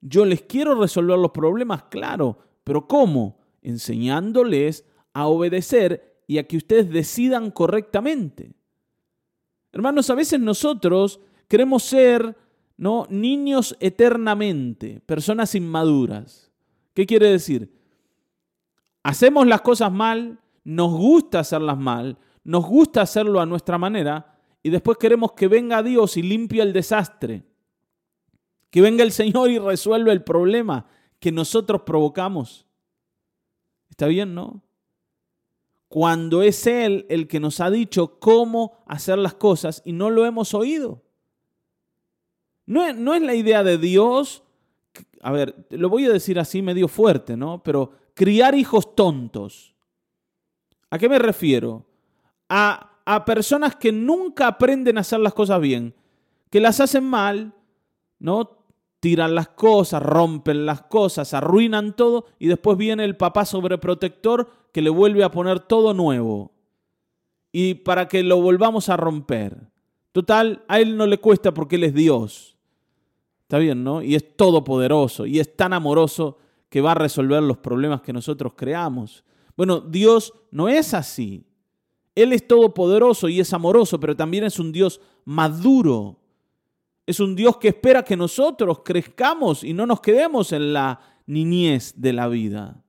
Yo 0.00 0.24
les 0.24 0.42
quiero 0.42 0.76
resolver 0.76 1.18
los 1.18 1.32
problemas, 1.32 1.84
claro, 1.84 2.38
pero 2.62 2.86
¿cómo? 2.86 3.40
Enseñándoles 3.62 4.84
a 5.12 5.26
obedecer 5.26 6.22
y 6.28 6.38
a 6.38 6.46
que 6.46 6.56
ustedes 6.56 6.88
decidan 6.88 7.50
correctamente. 7.50 8.52
Hermanos, 9.72 10.10
a 10.10 10.14
veces 10.14 10.38
nosotros 10.38 11.20
queremos 11.48 11.82
ser 11.82 12.36
¿no? 12.76 13.06
niños 13.08 13.76
eternamente, 13.80 15.00
personas 15.06 15.54
inmaduras. 15.54 16.50
¿Qué 16.94 17.06
quiere 17.06 17.30
decir? 17.30 17.72
Hacemos 19.02 19.46
las 19.46 19.62
cosas 19.62 19.90
mal, 19.90 20.38
nos 20.64 20.92
gusta 20.92 21.40
hacerlas 21.40 21.78
mal, 21.78 22.18
nos 22.44 22.66
gusta 22.66 23.02
hacerlo 23.02 23.40
a 23.40 23.46
nuestra 23.46 23.78
manera 23.78 24.38
y 24.62 24.70
después 24.70 24.98
queremos 24.98 25.32
que 25.32 25.48
venga 25.48 25.82
Dios 25.82 26.16
y 26.16 26.22
limpie 26.22 26.62
el 26.62 26.72
desastre. 26.72 27.44
Que 28.70 28.80
venga 28.80 29.02
el 29.02 29.12
Señor 29.12 29.50
y 29.50 29.58
resuelva 29.58 30.12
el 30.12 30.22
problema 30.22 30.86
que 31.18 31.32
nosotros 31.32 31.82
provocamos. 31.82 32.66
¿Está 33.90 34.06
bien, 34.06 34.34
no? 34.34 34.62
Cuando 35.92 36.40
es 36.40 36.66
Él 36.66 37.04
el 37.10 37.28
que 37.28 37.38
nos 37.38 37.60
ha 37.60 37.70
dicho 37.70 38.18
cómo 38.18 38.82
hacer 38.86 39.18
las 39.18 39.34
cosas 39.34 39.82
y 39.84 39.92
no 39.92 40.08
lo 40.08 40.24
hemos 40.24 40.54
oído. 40.54 41.02
No 42.64 42.86
es, 42.86 43.20
la 43.20 43.34
idea 43.34 43.62
de 43.62 43.76
Dios, 43.76 44.42
a 45.20 45.30
ver, 45.32 45.66
lo 45.68 45.90
voy 45.90 46.06
a 46.06 46.10
decir 46.10 46.38
así 46.38 46.62
medio 46.62 46.88
fuerte, 46.88 47.36
¿no? 47.36 47.62
Pero 47.62 47.92
criar 48.14 48.54
hijos 48.54 48.96
tontos. 48.96 49.74
¿A 50.88 50.96
qué 50.96 51.10
me 51.10 51.18
refiero? 51.18 51.84
A, 52.48 52.96
a 53.04 53.26
personas 53.26 53.76
que 53.76 53.92
nunca 53.92 54.46
aprenden 54.46 54.96
a 54.96 55.02
hacer 55.02 55.20
las 55.20 55.34
cosas 55.34 55.60
bien, 55.60 55.94
que 56.48 56.60
las 56.60 56.80
hacen 56.80 57.04
mal, 57.04 57.52
¿no? 58.18 58.61
Tiran 59.02 59.34
las 59.34 59.48
cosas, 59.48 60.00
rompen 60.00 60.64
las 60.64 60.82
cosas, 60.82 61.34
arruinan 61.34 61.96
todo 61.96 62.26
y 62.38 62.46
después 62.46 62.78
viene 62.78 63.02
el 63.02 63.16
papá 63.16 63.44
sobreprotector 63.44 64.48
que 64.72 64.80
le 64.80 64.90
vuelve 64.90 65.24
a 65.24 65.32
poner 65.32 65.58
todo 65.58 65.92
nuevo. 65.92 66.52
Y 67.50 67.74
para 67.74 68.06
que 68.06 68.22
lo 68.22 68.40
volvamos 68.40 68.88
a 68.88 68.96
romper. 68.96 69.58
Total, 70.12 70.62
a 70.68 70.78
él 70.78 70.96
no 70.96 71.08
le 71.08 71.18
cuesta 71.18 71.52
porque 71.52 71.74
él 71.74 71.82
es 71.82 71.94
Dios. 71.94 72.56
Está 73.40 73.58
bien, 73.58 73.82
¿no? 73.82 74.02
Y 74.02 74.14
es 74.14 74.36
todopoderoso 74.36 75.26
y 75.26 75.40
es 75.40 75.56
tan 75.56 75.72
amoroso 75.72 76.38
que 76.68 76.80
va 76.80 76.92
a 76.92 76.94
resolver 76.94 77.42
los 77.42 77.58
problemas 77.58 78.02
que 78.02 78.12
nosotros 78.12 78.52
creamos. 78.54 79.24
Bueno, 79.56 79.80
Dios 79.80 80.32
no 80.52 80.68
es 80.68 80.94
así. 80.94 81.44
Él 82.14 82.32
es 82.32 82.46
todopoderoso 82.46 83.28
y 83.28 83.40
es 83.40 83.52
amoroso, 83.52 83.98
pero 83.98 84.14
también 84.14 84.44
es 84.44 84.60
un 84.60 84.70
Dios 84.70 85.00
maduro 85.24 86.21
es 87.12 87.20
un 87.20 87.36
Dios 87.36 87.58
que 87.58 87.68
espera 87.68 88.02
que 88.02 88.16
nosotros 88.16 88.80
crezcamos 88.84 89.62
y 89.62 89.72
no 89.72 89.86
nos 89.86 90.00
quedemos 90.00 90.52
en 90.52 90.72
la 90.72 91.00
niñez 91.26 91.94
de 91.96 92.12
la 92.12 92.26
vida. 92.26 92.82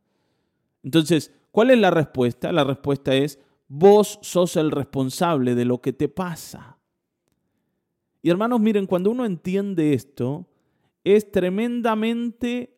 Entonces, 0.81 1.31
¿cuál 1.51 1.71
es 1.71 1.77
la 1.77 1.91
respuesta? 1.91 2.51
La 2.51 2.63
respuesta 2.63 3.13
es, 3.13 3.39
vos 3.67 4.19
sos 4.21 4.55
el 4.55 4.71
responsable 4.71 5.55
de 5.55 5.65
lo 5.65 5.81
que 5.81 5.93
te 5.93 6.09
pasa. 6.09 6.77
Y 8.21 8.29
hermanos, 8.29 8.59
miren, 8.59 8.87
cuando 8.87 9.11
uno 9.11 9.25
entiende 9.25 9.93
esto, 9.93 10.47
es 11.03 11.29
tremendamente, 11.29 12.77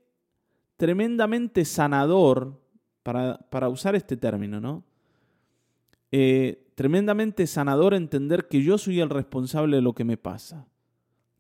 tremendamente 0.78 1.64
sanador, 1.64 2.60
para, 3.04 3.38
para 3.52 3.70
usar 3.70 3.96
este 3.96 4.18
término, 4.18 4.60
¿no? 4.60 4.84
Eh, 6.12 6.72
tremendamente 6.76 7.46
sanador 7.46 7.94
entender 7.94 8.48
que 8.48 8.64
yo 8.64 8.78
soy 8.78 9.00
el 9.00 9.10
responsable 9.10 9.76
de 9.76 9.82
lo 9.82 9.94
que 9.94 10.04
me 10.04 10.18
pasa. 10.18 10.68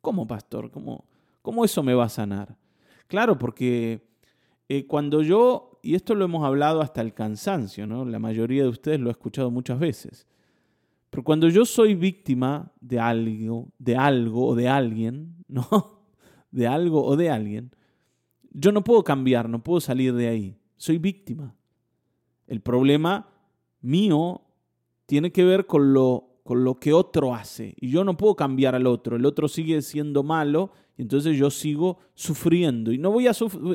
¿Cómo, 0.05 0.27
pastor? 0.27 0.69
¿Cómo, 0.69 1.03
cómo 1.41 1.65
eso 1.65 1.81
me 1.81 1.95
va 1.95 2.03
a 2.03 2.09
sanar? 2.09 2.55
Claro, 3.07 3.39
porque 3.39 4.07
eh, 4.69 4.85
cuando 4.85 5.23
yo, 5.23 5.79
y 5.81 5.95
esto 5.95 6.13
lo 6.13 6.25
hemos 6.25 6.45
hablado 6.45 6.81
hasta 6.81 7.01
el 7.01 7.15
cansancio, 7.15 7.87
¿no? 7.87 8.05
La 8.05 8.19
mayoría 8.19 8.61
de 8.61 8.69
ustedes 8.69 8.99
lo 8.99 9.09
ha 9.09 9.13
escuchado 9.13 9.49
muchas 9.49 9.79
veces. 9.79 10.27
Pero 11.09 11.23
cuando 11.23 11.49
yo 11.49 11.65
soy 11.65 11.95
víctima 11.95 12.71
de 12.79 12.99
algo, 12.99 13.69
de 13.79 13.95
algo 13.95 14.45
o 14.45 14.53
de 14.53 14.69
alguien, 14.69 15.37
¿no? 15.47 16.03
De 16.51 16.67
algo 16.67 17.03
o 17.03 17.15
de 17.15 17.31
alguien, 17.31 17.71
yo 18.51 18.71
no 18.71 18.83
puedo 18.83 19.03
cambiar, 19.03 19.49
no 19.49 19.63
puedo 19.63 19.81
salir 19.81 20.13
de 20.13 20.27
ahí. 20.27 20.59
Soy 20.77 20.99
víctima. 20.99 21.55
El 22.45 22.61
problema 22.61 23.27
mío 23.81 24.41
tiene 25.07 25.31
que 25.31 25.43
ver 25.43 25.65
con 25.65 25.93
lo 25.93 26.34
con 26.45 26.63
lo 26.63 26.79
que 26.79 26.93
otro 26.93 27.33
hace. 27.33 27.73
Y 27.81 27.89
yo 27.89 28.03
no 28.03 28.15
puedo 28.17 28.35
cambiar 28.35 28.75
al 28.75 28.85
otro. 28.85 29.15
El 29.15 29.25
otro 29.25 29.47
sigue 29.47 29.81
siendo 29.81 30.21
malo 30.21 30.69
y 30.95 31.01
entonces 31.01 31.35
yo 31.35 31.49
sigo 31.49 31.97
sufriendo. 32.13 32.91
Y 32.91 32.99
no 32.99 33.09
voy 33.09 33.25
a, 33.25 33.31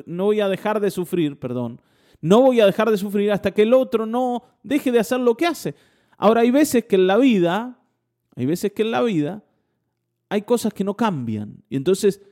no 0.07 0.27
voy 0.27 0.41
a 0.41 0.49
dejar 0.49 0.79
de 0.79 0.93
sufrir, 0.93 1.37
perdón. 1.37 1.81
No 2.21 2.43
voy 2.43 2.61
a 2.61 2.67
dejar 2.67 2.89
de 2.89 2.97
sufrir 2.97 3.33
hasta 3.33 3.51
que 3.51 3.63
el 3.63 3.75
otro 3.75 4.07
no 4.07 4.45
deje 4.63 4.93
de 4.93 5.01
hacer 5.01 5.19
lo 5.19 5.37
que 5.37 5.47
hace. 5.47 5.75
Ahora 6.17 6.43
hay 6.43 6.53
veces 6.53 6.85
que 6.85 6.95
en 6.95 7.09
la 7.09 7.17
vida, 7.17 7.83
hay 8.37 8.47
veces 8.47 8.71
que 8.71 8.83
en 8.83 8.93
la 8.93 9.03
vida 9.03 9.43
hay 10.29 10.43
cosas 10.43 10.73
que 10.73 10.85
no 10.85 10.97
cambian. 10.97 11.65
Y 11.69 11.75
entonces 11.75 12.23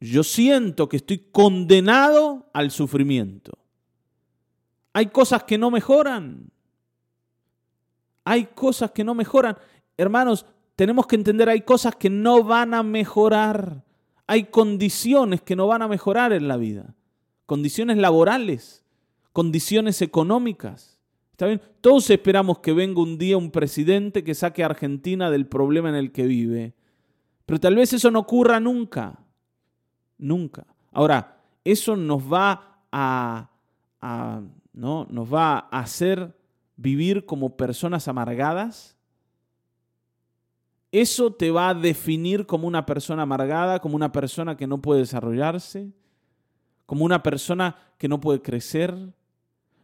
yo 0.00 0.24
siento 0.24 0.88
que 0.88 0.96
estoy 0.96 1.28
condenado 1.30 2.48
al 2.54 2.70
sufrimiento. 2.70 3.58
Hay 4.94 5.08
cosas 5.08 5.44
que 5.44 5.58
no 5.58 5.70
mejoran. 5.70 6.51
Hay 8.24 8.46
cosas 8.46 8.90
que 8.92 9.04
no 9.04 9.14
mejoran. 9.14 9.56
Hermanos, 9.96 10.46
tenemos 10.76 11.06
que 11.06 11.16
entender, 11.16 11.48
hay 11.48 11.62
cosas 11.62 11.96
que 11.96 12.10
no 12.10 12.42
van 12.44 12.74
a 12.74 12.82
mejorar. 12.82 13.84
Hay 14.26 14.44
condiciones 14.44 15.42
que 15.42 15.56
no 15.56 15.66
van 15.66 15.82
a 15.82 15.88
mejorar 15.88 16.32
en 16.32 16.48
la 16.48 16.56
vida. 16.56 16.94
Condiciones 17.46 17.98
laborales, 17.98 18.84
condiciones 19.32 20.00
económicas. 20.00 20.98
¿Está 21.32 21.46
bien? 21.46 21.60
Todos 21.80 22.08
esperamos 22.10 22.60
que 22.60 22.72
venga 22.72 23.02
un 23.02 23.18
día 23.18 23.36
un 23.36 23.50
presidente 23.50 24.22
que 24.22 24.34
saque 24.34 24.62
a 24.62 24.66
Argentina 24.66 25.30
del 25.30 25.46
problema 25.46 25.88
en 25.88 25.96
el 25.96 26.12
que 26.12 26.26
vive. 26.26 26.74
Pero 27.46 27.60
tal 27.60 27.74
vez 27.74 27.92
eso 27.92 28.10
no 28.10 28.20
ocurra 28.20 28.60
nunca. 28.60 29.18
Nunca. 30.18 30.66
Ahora, 30.92 31.40
eso 31.64 31.96
nos 31.96 32.32
va 32.32 32.78
a, 32.92 33.50
a 34.00 34.40
¿no? 34.72 35.06
nos 35.10 35.32
va 35.32 35.68
a 35.70 35.80
hacer 35.80 36.36
vivir 36.76 37.26
como 37.26 37.56
personas 37.56 38.08
amargadas? 38.08 38.96
¿Eso 40.90 41.32
te 41.32 41.50
va 41.50 41.70
a 41.70 41.74
definir 41.74 42.46
como 42.46 42.68
una 42.68 42.84
persona 42.84 43.22
amargada, 43.22 43.80
como 43.80 43.96
una 43.96 44.12
persona 44.12 44.56
que 44.56 44.66
no 44.66 44.82
puede 44.82 45.00
desarrollarse, 45.00 45.90
como 46.84 47.04
una 47.04 47.22
persona 47.22 47.76
que 47.96 48.08
no 48.08 48.20
puede 48.20 48.42
crecer? 48.42 48.94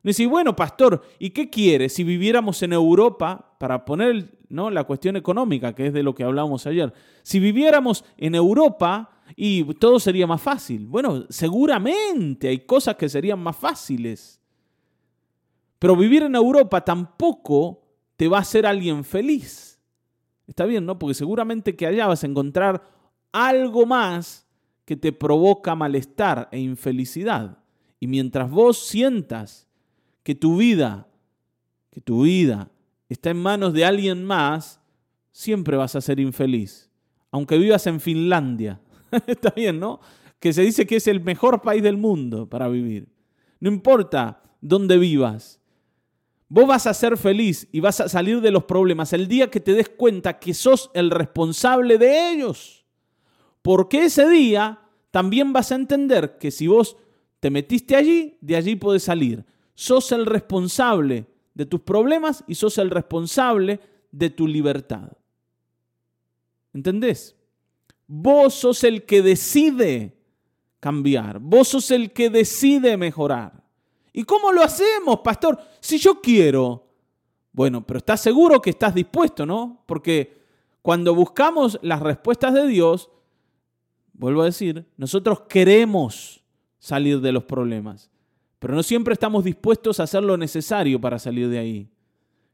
Dice, 0.02 0.26
bueno, 0.26 0.54
pastor, 0.54 1.02
¿y 1.18 1.30
qué 1.30 1.50
quiere? 1.50 1.88
Si 1.88 2.04
viviéramos 2.04 2.62
en 2.62 2.73
Europa, 2.73 3.57
para 3.59 3.85
poner 3.85 4.38
¿no? 4.49 4.71
la 4.71 4.85
cuestión 4.85 5.16
económica, 5.16 5.75
que 5.75 5.87
es 5.87 5.92
de 5.92 6.02
lo 6.02 6.14
que 6.14 6.25
hablábamos 6.25 6.66
ayer, 6.66 6.92
si 7.23 7.40
viviéramos 7.40 8.04
en 8.16 8.35
Europa 8.35 9.11
y 9.37 9.64
todo 9.75 9.99
sería 10.00 10.26
más 10.26 10.40
fácil. 10.40 10.87
Bueno, 10.87 11.26
seguramente 11.28 12.49
hay 12.49 12.61
cosas 12.61 12.97
que 12.97 13.09
serían 13.09 13.40
más 13.40 13.57
fáciles. 13.57 14.38
Pero 15.78 15.97
vivir 15.97 16.23
en 16.23 16.35
Europa 16.35 16.85
tampoco 16.85 17.82
te 18.16 18.28
va 18.28 18.38
a 18.38 18.42
hacer 18.42 18.66
alguien 18.66 19.04
feliz. 19.04 19.80
Está 20.47 20.64
bien, 20.64 20.87
¿no? 20.87 20.99
Porque 20.99 21.14
seguramente 21.14 21.76
que 21.76 21.87
allá 21.87 22.06
vas 22.06 22.25
a 22.25 22.26
encontrar 22.26 22.82
algo 23.32 23.87
más 23.87 24.47
que 24.85 24.97
te 24.97 25.12
provoca 25.12 25.75
malestar 25.75 26.49
e 26.50 26.58
infelicidad. 26.58 27.58
Y 28.00 28.06
mientras 28.06 28.50
vos 28.50 28.78
sientas 28.78 29.68
que 30.23 30.35
tu 30.35 30.56
vida, 30.56 31.08
que 31.90 32.00
tu 32.00 32.23
vida 32.23 32.70
está 33.08 33.30
en 33.30 33.38
manos 33.38 33.73
de 33.73 33.85
alguien 33.85 34.25
más, 34.25 34.80
siempre 35.30 35.76
vas 35.76 35.94
a 35.94 36.00
ser 36.00 36.18
infeliz. 36.20 36.90
Aunque 37.30 37.58
vivas 37.58 37.87
en 37.87 38.00
Finlandia. 38.00 38.80
Está 39.26 39.50
bien, 39.50 39.78
¿no? 39.78 40.00
que 40.40 40.52
se 40.52 40.62
dice 40.62 40.87
que 40.87 40.97
es 40.97 41.06
el 41.08 41.20
mejor 41.20 41.62
país 41.62 41.82
del 41.82 41.97
mundo 41.97 42.49
para 42.49 42.68
vivir. 42.68 43.08
No 43.61 43.68
importa 43.70 44.42
dónde 44.61 44.99
vivas. 44.99 45.58
Vos 46.49 46.67
vas 46.67 46.87
a 46.87 46.95
ser 46.95 47.19
feliz 47.19 47.69
y 47.73 47.81
vas 47.81 48.00
a 48.00 48.09
salir 48.09 48.40
de 48.40 48.50
los 48.50 48.64
problemas 48.64 49.12
el 49.12 49.28
día 49.28 49.50
que 49.50 49.61
te 49.61 49.75
des 49.75 49.88
cuenta 49.88 50.38
que 50.38 50.55
sos 50.55 50.90
el 50.95 51.11
responsable 51.11 51.99
de 51.99 52.31
ellos. 52.31 52.87
Porque 53.61 54.05
ese 54.05 54.28
día 54.28 54.81
también 55.11 55.52
vas 55.52 55.73
a 55.73 55.75
entender 55.75 56.38
que 56.38 56.50
si 56.50 56.67
vos 56.67 56.97
te 57.40 57.50
metiste 57.50 57.97
allí, 57.97 58.38
de 58.40 58.57
allí 58.57 58.76
puedes 58.76 59.02
salir. 59.02 59.45
Sos 59.75 60.11
el 60.12 60.25
responsable 60.25 61.26
de 61.55 61.67
tus 61.67 61.81
problemas 61.81 62.45
y 62.47 62.55
sos 62.55 62.78
el 62.78 62.90
responsable 62.90 63.81
de 64.11 64.31
tu 64.31 64.47
libertad. 64.47 65.12
¿Entendés? 66.73 67.37
Vos 68.07 68.55
sos 68.55 68.85
el 68.85 69.05
que 69.05 69.21
decide 69.21 70.17
cambiar. 70.81 71.40
Vos 71.40 71.69
sos 71.69 71.90
el 71.90 72.12
que 72.12 72.31
decide 72.31 72.97
mejorar. 72.97 73.67
¿Y 74.12 74.25
cómo 74.25 74.53
lo 74.53 74.62
hacemos, 74.62 75.21
pastor? 75.21 75.59
Si 75.81 75.99
yo 75.99 76.21
quiero. 76.21 76.87
Bueno, 77.53 77.87
pero 77.87 77.99
estás 77.99 78.21
seguro 78.21 78.61
que 78.61 78.71
estás 78.71 78.95
dispuesto, 78.95 79.45
¿no? 79.45 79.83
Porque 79.87 80.38
cuando 80.83 81.15
buscamos 81.15 81.79
las 81.83 82.00
respuestas 82.00 82.55
de 82.55 82.67
Dios, 82.67 83.11
vuelvo 84.12 84.43
a 84.43 84.47
decir, 84.47 84.87
nosotros 84.97 85.43
queremos 85.49 86.45
salir 86.79 87.21
de 87.21 87.33
los 87.33 87.45
problemas, 87.45 88.11
pero 88.59 88.75
no 88.75 88.83
siempre 88.83 89.12
estamos 89.12 89.45
dispuestos 89.45 90.00
a 90.00 90.05
hacer 90.05 90.23
lo 90.23 90.37
necesario 90.37 91.00
para 91.00 91.19
salir 91.19 91.49
de 91.49 91.59
ahí. 91.59 91.91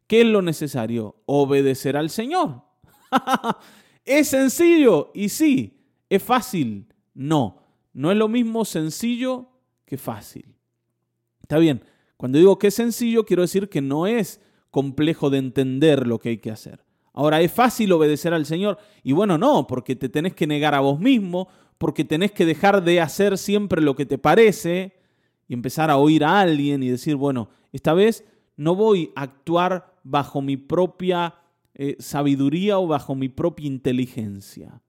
¿Qué 0.07 0.21
es 0.21 0.27
lo 0.27 0.43
necesario? 0.43 1.17
Obedecer 1.27 1.97
al 1.97 2.11
Señor. 2.11 2.63
¿Es 4.05 4.29
sencillo? 4.29 5.11
Y 5.15 5.31
sí. 5.31 5.81
¿Es 6.09 6.23
fácil? 6.23 6.87
No. 7.15 7.63
No 7.93 8.11
es 8.11 8.19
lo 8.19 8.29
mismo 8.29 8.65
sencillo 8.65 9.49
que 9.87 9.97
fácil. 9.97 10.55
Está 11.45 11.59
bien. 11.59 11.83
Cuando 12.17 12.39
digo 12.39 12.59
que 12.59 12.69
es 12.69 12.75
sencillo, 12.75 13.27
quiero 13.27 13.43
decir 13.43 13.69
que 13.69 13.83
no 13.83 14.07
es 14.07 14.41
complejo 14.71 15.29
de 15.29 15.37
entender 15.37 16.07
lo 16.07 16.19
que 16.19 16.31
hay 16.31 16.39
que 16.39 16.51
hacer. 16.51 16.83
Ahora, 17.13 17.43
¿es 17.43 17.53
fácil 17.53 17.93
obedecer 17.93 18.33
al 18.33 18.47
Señor? 18.47 18.79
Y 19.03 19.13
bueno, 19.13 19.37
no, 19.37 19.67
porque 19.67 19.95
te 19.95 20.09
tenés 20.09 20.35
que 20.35 20.47
negar 20.47 20.75
a 20.75 20.81
vos 20.81 20.99
mismo, 20.99 21.49
porque 21.77 22.03
tenés 22.03 22.33
que 22.33 22.47
dejar 22.47 22.83
de 22.83 22.99
hacer 23.03 23.37
siempre 23.37 23.83
lo 23.83 23.95
que 23.95 24.07
te 24.07 24.17
parece 24.17 24.95
y 25.47 25.53
empezar 25.53 25.91
a 25.91 25.99
oír 25.99 26.25
a 26.25 26.41
alguien 26.41 26.83
y 26.83 26.89
decir, 26.89 27.15
bueno, 27.15 27.51
esta 27.73 27.93
vez 27.93 28.25
no 28.57 28.75
voy 28.75 29.13
a 29.15 29.23
actuar 29.23 29.95
bajo 30.03 30.41
mi 30.41 30.57
propia 30.57 31.35
eh, 31.75 31.97
sabiduría 31.99 32.79
o 32.79 32.87
bajo 32.87 33.15
mi 33.15 33.29
propia 33.29 33.67
inteligencia, 33.67 34.81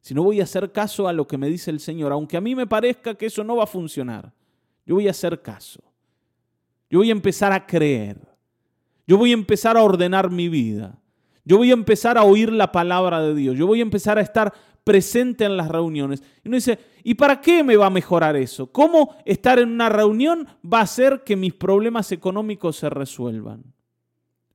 sino 0.00 0.22
voy 0.22 0.40
a 0.40 0.44
hacer 0.44 0.70
caso 0.70 1.08
a 1.08 1.12
lo 1.12 1.26
que 1.26 1.38
me 1.38 1.48
dice 1.48 1.72
el 1.72 1.80
Señor, 1.80 2.12
aunque 2.12 2.36
a 2.36 2.40
mí 2.40 2.54
me 2.54 2.68
parezca 2.68 3.16
que 3.16 3.26
eso 3.26 3.42
no 3.42 3.56
va 3.56 3.64
a 3.64 3.66
funcionar. 3.66 4.32
Yo 4.86 4.94
voy 4.94 5.08
a 5.08 5.10
hacer 5.10 5.42
caso. 5.42 5.87
Yo 6.90 6.98
voy 7.00 7.10
a 7.10 7.12
empezar 7.12 7.52
a 7.52 7.66
creer. 7.66 8.18
Yo 9.06 9.16
voy 9.16 9.30
a 9.30 9.34
empezar 9.34 9.76
a 9.76 9.82
ordenar 9.82 10.30
mi 10.30 10.48
vida. 10.48 10.98
Yo 11.44 11.56
voy 11.56 11.70
a 11.70 11.74
empezar 11.74 12.18
a 12.18 12.24
oír 12.24 12.52
la 12.52 12.72
palabra 12.72 13.22
de 13.22 13.34
Dios. 13.34 13.56
Yo 13.56 13.66
voy 13.66 13.80
a 13.80 13.82
empezar 13.82 14.18
a 14.18 14.20
estar 14.20 14.52
presente 14.84 15.44
en 15.44 15.56
las 15.56 15.68
reuniones. 15.68 16.22
Y 16.44 16.48
uno 16.48 16.56
dice, 16.56 16.78
¿y 17.02 17.14
para 17.14 17.40
qué 17.40 17.64
me 17.64 17.76
va 17.76 17.86
a 17.86 17.90
mejorar 17.90 18.36
eso? 18.36 18.70
¿Cómo 18.72 19.16
estar 19.24 19.58
en 19.58 19.70
una 19.70 19.88
reunión 19.88 20.46
va 20.64 20.80
a 20.80 20.82
hacer 20.82 21.24
que 21.24 21.36
mis 21.36 21.54
problemas 21.54 22.12
económicos 22.12 22.76
se 22.76 22.90
resuelvan? 22.90 23.64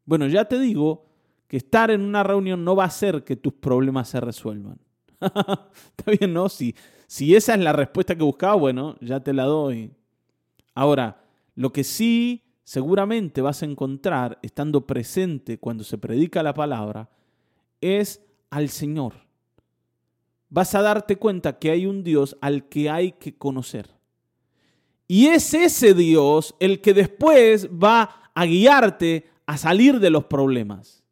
Bueno, 0.06 0.28
ya 0.28 0.46
te 0.46 0.60
digo 0.60 1.06
que 1.48 1.58
estar 1.58 1.92
en 1.92 2.02
una 2.02 2.24
reunión 2.24 2.64
no 2.64 2.76
va 2.76 2.84
a 2.84 2.88
hacer 2.88 3.24
que 3.24 3.36
tus 3.36 3.54
problemas 3.54 4.10
se 4.10 4.20
resuelvan. 4.20 4.80
Está 5.20 6.12
bien, 6.20 6.34
¿no? 6.34 6.50
Si, 6.50 6.76
si 7.08 7.36
esa 7.36 7.54
es 7.54 7.60
la 7.60 7.74
respuesta 7.74 8.16
que 8.16 8.24
buscaba, 8.24 8.56
bueno, 8.56 8.98
ya 9.02 9.20
te 9.20 9.34
la 9.34 9.46
doy. 9.46 9.92
Ahora, 10.74 11.23
lo 11.56 11.72
que 11.72 11.84
sí 11.84 12.44
seguramente 12.64 13.42
vas 13.42 13.62
a 13.62 13.66
encontrar 13.66 14.40
estando 14.42 14.88
presente 14.88 15.58
cuando 15.58 15.84
se 15.84 15.98
predica 15.98 16.44
la 16.44 16.54
palabra 16.54 17.10
es 17.82 18.22
al 18.50 18.70
Señor. 18.70 19.14
Vas 20.50 20.76
a 20.76 20.82
darte 20.82 21.18
cuenta 21.18 21.60
que 21.60 21.72
hay 21.72 21.86
un 21.86 22.04
Dios 22.04 22.38
al 22.42 22.70
que 22.70 22.90
hay 22.90 23.14
que 23.14 23.36
conocer. 23.36 23.90
Y 25.08 25.28
es 25.28 25.54
ese 25.54 25.94
Dios 25.94 26.56
el 26.60 26.80
que 26.80 26.94
después 26.94 27.68
va 27.70 28.32
a 28.34 28.46
guiarte 28.46 29.30
a 29.46 29.58
salir 29.58 30.00
de 30.00 30.10
los 30.10 30.26
problemas. 30.26 31.04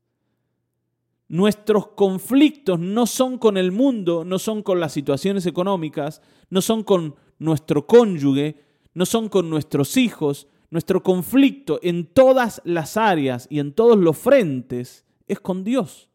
Nuestros 1.27 1.88
conflictos 1.88 2.80
no 2.80 3.06
son 3.06 3.38
con 3.38 3.58
el 3.58 3.71
mundo, 3.71 4.25
no 4.25 4.38
son 4.38 4.63
con 4.63 4.80
las 4.80 4.93
situaciones 4.93 5.45
económicas, 5.45 6.21
no 6.49 6.62
son 6.62 6.84
con 6.84 7.15
nuestro 7.39 7.88
cónyuge, 7.88 8.70
no 8.93 9.06
son 9.06 9.30
con 9.30 9.49
nuestros 9.49 9.97
hijos. 9.97 10.47
Nuestro 10.69 11.04
conflicto 11.04 11.80
en 11.84 12.06
todas 12.06 12.62
las 12.63 12.95
áreas 12.95 13.47
y 13.49 13.60
en 13.60 13.73
todos 13.73 13.97
los 13.97 14.17
frentes 14.17 15.06
es 15.27 15.39
con 15.39 15.63
Dios. 15.63 16.10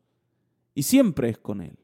Y 0.74 0.82
siempre 0.84 1.28
es 1.28 1.38
con 1.38 1.60
Él. 1.60 1.78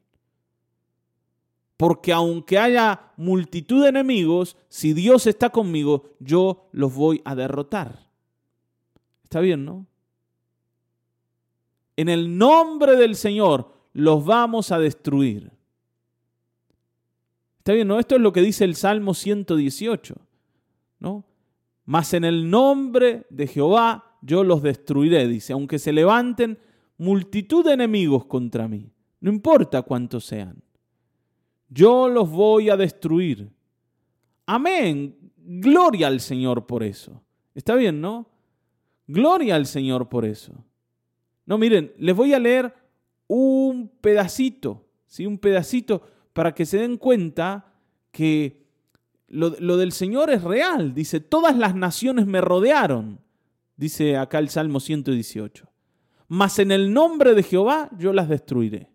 Porque 1.76 2.12
aunque 2.12 2.58
haya 2.58 3.12
multitud 3.16 3.82
de 3.82 3.88
enemigos, 3.88 4.56
si 4.68 4.92
Dios 4.92 5.26
está 5.26 5.50
conmigo, 5.50 6.14
yo 6.20 6.68
los 6.72 6.94
voy 6.94 7.20
a 7.24 7.34
derrotar. 7.34 8.08
Está 9.24 9.40
bien, 9.40 9.64
¿no? 9.64 9.86
En 11.96 12.08
el 12.08 12.38
nombre 12.38 12.96
del 12.96 13.16
Señor 13.16 13.72
los 13.92 14.24
vamos 14.24 14.72
a 14.72 14.78
destruir. 14.78 15.52
Está 17.58 17.72
bien, 17.72 17.88
¿no? 17.88 17.98
Esto 17.98 18.16
es 18.16 18.20
lo 18.20 18.32
que 18.32 18.42
dice 18.42 18.64
el 18.64 18.74
Salmo 18.74 19.14
118, 19.14 20.16
¿no? 21.02 21.24
Mas 21.84 22.14
en 22.14 22.24
el 22.24 22.48
nombre 22.48 23.26
de 23.28 23.48
Jehová 23.48 24.16
yo 24.22 24.44
los 24.44 24.62
destruiré, 24.62 25.26
dice, 25.26 25.52
aunque 25.52 25.80
se 25.80 25.92
levanten 25.92 26.58
multitud 26.96 27.64
de 27.64 27.72
enemigos 27.72 28.24
contra 28.26 28.68
mí, 28.68 28.88
no 29.20 29.32
importa 29.32 29.82
cuántos 29.82 30.24
sean, 30.24 30.62
yo 31.68 32.08
los 32.08 32.30
voy 32.30 32.70
a 32.70 32.76
destruir. 32.76 33.50
Amén. 34.46 35.16
Gloria 35.36 36.06
al 36.06 36.20
Señor 36.20 36.66
por 36.66 36.84
eso. 36.84 37.20
Está 37.54 37.74
bien, 37.74 38.00
¿no? 38.00 38.28
Gloria 39.08 39.56
al 39.56 39.66
Señor 39.66 40.08
por 40.08 40.24
eso. 40.24 40.52
No, 41.46 41.58
miren, 41.58 41.92
les 41.98 42.14
voy 42.14 42.32
a 42.32 42.38
leer 42.38 42.72
un 43.26 43.90
pedacito, 44.00 44.86
¿sí? 45.06 45.26
un 45.26 45.38
pedacito 45.38 46.02
para 46.32 46.54
que 46.54 46.64
se 46.64 46.78
den 46.78 46.96
cuenta 46.96 47.74
que 48.12 48.61
lo, 49.32 49.56
lo, 49.58 49.78
del 49.78 49.92
Señor 49.92 50.30
es 50.30 50.44
real. 50.44 50.94
Dice, 50.94 51.18
todas 51.18 51.56
las 51.56 51.74
naciones 51.74 52.26
me 52.26 52.40
rodearon, 52.40 53.18
dice 53.76 54.16
acá 54.16 54.38
el 54.38 54.50
Salmo 54.50 54.78
118. 54.78 55.66
Mas 56.28 56.58
en 56.58 56.70
el 56.70 56.92
nombre 56.92 57.34
de 57.34 57.42
Jehová 57.42 57.88
yo 57.98 58.12
las 58.12 58.28
destruiré. 58.28 58.90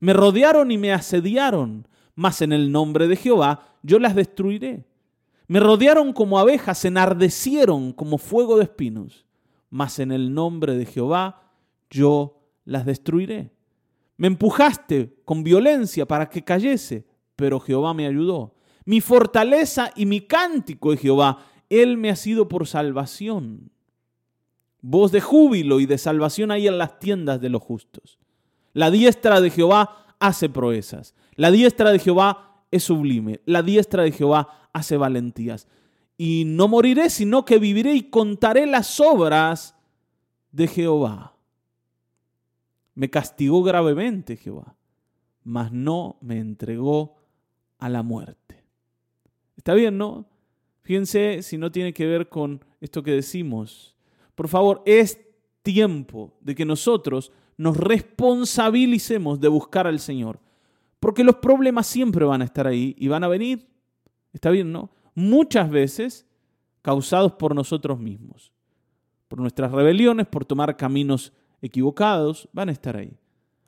Me 0.00 0.14
rodearon 0.14 0.70
y 0.70 0.78
me 0.78 0.92
asediaron, 0.92 1.86
mas 2.14 2.40
en 2.40 2.52
el 2.52 2.72
nombre 2.72 3.08
de 3.08 3.16
Jehová 3.16 3.76
yo 3.82 3.98
las 3.98 4.14
destruiré. 4.14 4.86
Me 5.48 5.60
rodearon 5.60 6.12
como 6.12 6.38
abejas, 6.38 6.84
enardecieron 6.84 7.92
como 7.92 8.18
fuego 8.18 8.56
de 8.56 8.64
espinos, 8.64 9.26
mas 9.70 9.98
en 9.98 10.12
el 10.12 10.32
nombre 10.32 10.76
de 10.76 10.86
Jehová 10.86 11.52
yo 11.90 12.40
las 12.64 12.86
destruiré. 12.86 13.50
Me 14.16 14.26
empujaste 14.26 15.14
con 15.24 15.44
violencia 15.44 16.06
para 16.06 16.28
que 16.28 16.42
cayese, 16.42 17.06
pero 17.36 17.60
Jehová 17.60 17.94
me 17.94 18.06
ayudó. 18.06 18.57
Mi 18.88 19.02
fortaleza 19.02 19.92
y 19.96 20.06
mi 20.06 20.22
cántico 20.22 20.94
es 20.94 21.00
Jehová. 21.00 21.44
Él 21.68 21.98
me 21.98 22.08
ha 22.08 22.16
sido 22.16 22.48
por 22.48 22.66
salvación. 22.66 23.70
Voz 24.80 25.12
de 25.12 25.20
júbilo 25.20 25.78
y 25.80 25.84
de 25.84 25.98
salvación 25.98 26.50
hay 26.50 26.68
en 26.68 26.78
las 26.78 26.98
tiendas 26.98 27.38
de 27.38 27.50
los 27.50 27.60
justos. 27.60 28.18
La 28.72 28.90
diestra 28.90 29.42
de 29.42 29.50
Jehová 29.50 30.06
hace 30.18 30.48
proezas. 30.48 31.14
La 31.34 31.50
diestra 31.50 31.92
de 31.92 31.98
Jehová 31.98 32.62
es 32.70 32.84
sublime. 32.84 33.42
La 33.44 33.60
diestra 33.60 34.04
de 34.04 34.12
Jehová 34.12 34.70
hace 34.72 34.96
valentías. 34.96 35.68
Y 36.16 36.44
no 36.46 36.66
moriré, 36.66 37.10
sino 37.10 37.44
que 37.44 37.58
viviré 37.58 37.92
y 37.92 38.04
contaré 38.04 38.64
las 38.64 39.00
obras 39.00 39.76
de 40.50 40.66
Jehová. 40.66 41.34
Me 42.94 43.10
castigó 43.10 43.62
gravemente 43.62 44.38
Jehová, 44.38 44.76
mas 45.44 45.72
no 45.72 46.16
me 46.22 46.38
entregó 46.38 47.16
a 47.78 47.90
la 47.90 48.02
muerte. 48.02 48.48
Está 49.58 49.74
bien, 49.74 49.98
¿no? 49.98 50.24
Fíjense 50.82 51.42
si 51.42 51.58
no 51.58 51.70
tiene 51.70 51.92
que 51.92 52.06
ver 52.06 52.30
con 52.30 52.64
esto 52.80 53.02
que 53.02 53.10
decimos. 53.10 53.94
Por 54.34 54.48
favor, 54.48 54.82
es 54.86 55.20
tiempo 55.62 56.32
de 56.40 56.54
que 56.54 56.64
nosotros 56.64 57.32
nos 57.58 57.76
responsabilicemos 57.76 59.40
de 59.40 59.48
buscar 59.48 59.86
al 59.86 59.98
Señor. 59.98 60.40
Porque 61.00 61.24
los 61.24 61.36
problemas 61.36 61.86
siempre 61.86 62.24
van 62.24 62.40
a 62.40 62.44
estar 62.44 62.66
ahí 62.66 62.94
y 62.98 63.08
van 63.08 63.24
a 63.24 63.28
venir. 63.28 63.66
Está 64.32 64.50
bien, 64.50 64.72
¿no? 64.72 64.90
Muchas 65.14 65.68
veces 65.68 66.26
causados 66.80 67.32
por 67.32 67.54
nosotros 67.54 67.98
mismos, 67.98 68.52
por 69.26 69.40
nuestras 69.40 69.72
rebeliones, 69.72 70.26
por 70.28 70.44
tomar 70.44 70.76
caminos 70.76 71.32
equivocados, 71.60 72.48
van 72.52 72.68
a 72.68 72.72
estar 72.72 72.96
ahí. 72.96 73.12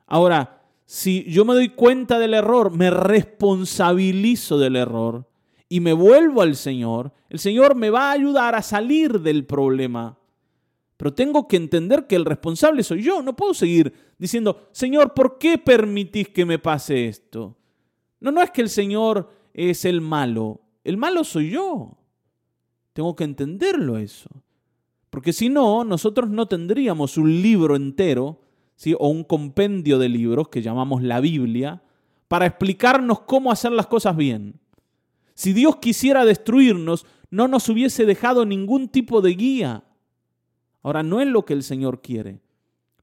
Ahora, 0.07 0.63
si 0.85 1.23
yo 1.25 1.45
me 1.45 1.53
doy 1.53 1.69
cuenta 1.69 2.17
del 2.17 2.33
error, 2.33 2.71
me 2.75 2.89
responsabilizo 2.89 4.57
del 4.57 4.77
error, 4.77 5.27
y 5.71 5.79
me 5.79 5.93
vuelvo 5.93 6.41
al 6.41 6.57
Señor, 6.57 7.13
el 7.29 7.39
Señor 7.39 7.75
me 7.75 7.89
va 7.89 8.09
a 8.09 8.11
ayudar 8.11 8.55
a 8.55 8.61
salir 8.61 9.21
del 9.21 9.45
problema. 9.45 10.19
Pero 10.97 11.13
tengo 11.13 11.47
que 11.47 11.55
entender 11.55 12.07
que 12.07 12.17
el 12.17 12.25
responsable 12.25 12.83
soy 12.83 13.03
yo. 13.03 13.21
No 13.21 13.37
puedo 13.37 13.53
seguir 13.53 13.93
diciendo, 14.17 14.67
Señor, 14.73 15.13
¿por 15.13 15.37
qué 15.37 15.57
permitís 15.57 16.27
que 16.27 16.45
me 16.45 16.59
pase 16.59 17.07
esto? 17.07 17.55
No, 18.19 18.33
no 18.33 18.41
es 18.41 18.51
que 18.51 18.59
el 18.59 18.67
Señor 18.67 19.29
es 19.53 19.85
el 19.85 20.01
malo. 20.01 20.59
El 20.83 20.97
malo 20.97 21.23
soy 21.23 21.51
yo. 21.51 21.97
Tengo 22.91 23.15
que 23.15 23.23
entenderlo 23.23 23.97
eso. 23.97 24.29
Porque 25.09 25.31
si 25.31 25.47
no, 25.47 25.85
nosotros 25.85 26.29
no 26.29 26.49
tendríamos 26.49 27.15
un 27.15 27.41
libro 27.41 27.77
entero 27.77 28.41
¿sí? 28.75 28.93
o 28.99 29.07
un 29.07 29.23
compendio 29.23 29.99
de 29.99 30.09
libros 30.09 30.49
que 30.49 30.61
llamamos 30.61 31.01
la 31.01 31.21
Biblia 31.21 31.81
para 32.27 32.45
explicarnos 32.45 33.21
cómo 33.21 33.53
hacer 33.53 33.71
las 33.71 33.87
cosas 33.87 34.17
bien. 34.17 34.60
Si 35.33 35.53
Dios 35.53 35.77
quisiera 35.77 36.25
destruirnos, 36.25 37.05
no 37.29 37.47
nos 37.47 37.69
hubiese 37.69 38.05
dejado 38.05 38.45
ningún 38.45 38.89
tipo 38.89 39.21
de 39.21 39.31
guía. 39.31 39.83
Ahora, 40.83 41.03
no 41.03 41.21
es 41.21 41.27
lo 41.27 41.45
que 41.45 41.53
el 41.53 41.63
Señor 41.63 42.01
quiere, 42.01 42.41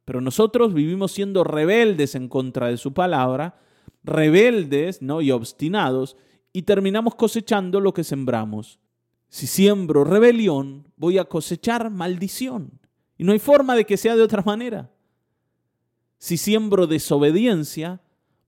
pero 0.04 0.20
nosotros 0.20 0.74
vivimos 0.74 1.12
siendo 1.12 1.44
rebeldes 1.44 2.14
en 2.14 2.28
contra 2.28 2.68
de 2.68 2.76
su 2.76 2.92
palabra, 2.92 3.60
rebeldes 4.04 5.02
¿no? 5.02 5.20
y 5.20 5.30
obstinados, 5.30 6.16
y 6.52 6.62
terminamos 6.62 7.14
cosechando 7.14 7.80
lo 7.80 7.94
que 7.94 8.04
sembramos. 8.04 8.78
Si 9.28 9.46
siembro 9.46 10.04
rebelión, 10.04 10.88
voy 10.96 11.18
a 11.18 11.24
cosechar 11.24 11.90
maldición. 11.90 12.80
Y 13.16 13.24
no 13.24 13.32
hay 13.32 13.38
forma 13.38 13.76
de 13.76 13.84
que 13.84 13.96
sea 13.96 14.16
de 14.16 14.22
otra 14.22 14.42
manera. 14.42 14.90
Si 16.18 16.36
siembro 16.36 16.86
desobediencia, 16.86 18.00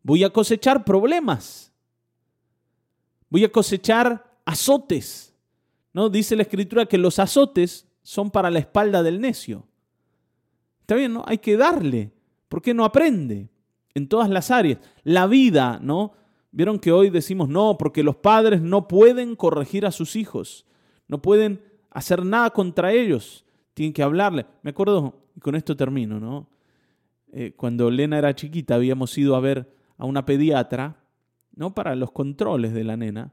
voy 0.03 0.25
a 0.25 0.31
cosechar 0.31 0.85
problemas. 0.85 1.70
Voy 3.31 3.45
a 3.45 3.53
cosechar 3.53 4.39
azotes. 4.45 5.35
¿No? 5.93 6.09
Dice 6.09 6.37
la 6.37 6.43
escritura 6.43 6.87
que 6.87 6.99
los 6.99 7.19
azotes 7.19 7.89
son 8.03 8.31
para 8.31 8.51
la 8.51 8.59
espalda 8.61 9.03
del 9.03 9.21
necio. 9.21 9.67
Está 10.83 10.95
bien, 10.95 11.15
¿no? 11.15 11.25
Hay 11.27 11.39
que 11.39 11.57
darle, 11.57 12.13
porque 12.49 12.75
no 12.75 12.85
aprende 12.85 13.49
en 13.95 14.09
todas 14.09 14.29
las 14.29 14.51
áreas. 14.51 14.79
La 15.03 15.27
vida, 15.27 15.79
¿no? 15.83 16.13
Vieron 16.53 16.79
que 16.79 16.93
hoy 16.93 17.11
decimos 17.11 17.49
no, 17.49 17.77
porque 17.79 18.03
los 18.03 18.17
padres 18.17 18.61
no 18.61 18.89
pueden 18.89 19.37
corregir 19.37 19.87
a 19.87 19.93
sus 19.93 20.17
hijos, 20.17 20.67
no 21.07 21.23
pueden 21.23 21.63
hacer 21.91 22.25
nada 22.25 22.51
contra 22.51 22.93
ellos, 22.93 23.45
tienen 23.75 23.93
que 23.93 24.03
hablarle. 24.03 24.47
Me 24.63 24.71
acuerdo, 24.71 25.15
y 25.37 25.41
con 25.41 25.55
esto 25.55 25.77
termino, 25.77 26.19
¿no? 26.19 26.49
Eh, 27.33 27.53
cuando 27.57 27.91
Lena 27.91 28.19
era 28.19 28.35
chiquita 28.35 28.75
habíamos 28.75 29.17
ido 29.17 29.37
a 29.37 29.41
ver 29.41 29.73
a 29.97 30.05
una 30.05 30.25
pediatra, 30.25 30.97
¿no? 31.55 31.75
Para 31.75 31.95
los 31.97 32.13
controles 32.13 32.73
de 32.73 32.85
la 32.85 32.97
nena. 32.97 33.33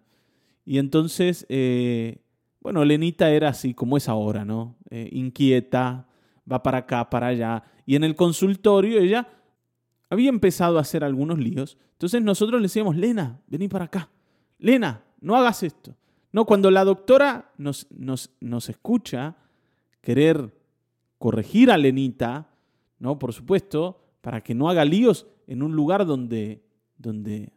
Y 0.66 0.80
entonces, 0.80 1.46
eh, 1.50 2.20
bueno, 2.60 2.84
Lenita 2.84 3.30
era 3.32 3.50
así 3.50 3.74
como 3.74 3.98
es 3.98 4.10
ahora, 4.10 4.44
¿no? 4.46 4.76
Eh, 4.90 5.10
inquieta, 5.12 6.08
va 6.52 6.64
para 6.64 6.80
acá, 6.80 7.10
para 7.10 7.28
allá. 7.28 7.64
Y 7.86 7.96
en 7.96 8.04
el 8.04 8.16
consultorio 8.16 9.00
ella 9.00 9.30
había 10.10 10.30
empezado 10.30 10.78
a 10.78 10.82
hacer 10.82 11.04
algunos 11.04 11.40
líos. 11.40 11.78
Entonces 11.94 12.22
nosotros 12.22 12.60
le 12.62 12.66
decíamos, 12.66 12.96
Lena, 12.96 13.40
vení 13.48 13.68
para 13.68 13.86
acá. 13.86 14.10
Lena, 14.60 15.04
no 15.22 15.36
hagas 15.36 15.64
esto. 15.64 15.96
No, 16.32 16.46
cuando 16.46 16.70
la 16.72 16.84
doctora 16.84 17.52
nos, 17.58 17.88
nos, 17.92 18.32
nos 18.42 18.70
escucha 18.70 19.38
querer 20.02 20.54
corregir 21.18 21.72
a 21.72 21.78
Lenita, 21.78 22.50
¿no? 23.00 23.18
Por 23.18 23.34
supuesto, 23.34 24.04
para 24.22 24.42
que 24.42 24.54
no 24.54 24.70
haga 24.70 24.86
líos 24.86 25.28
en 25.48 25.64
un 25.64 25.76
lugar 25.76 26.06
donde, 26.06 26.64
donde 26.98 27.54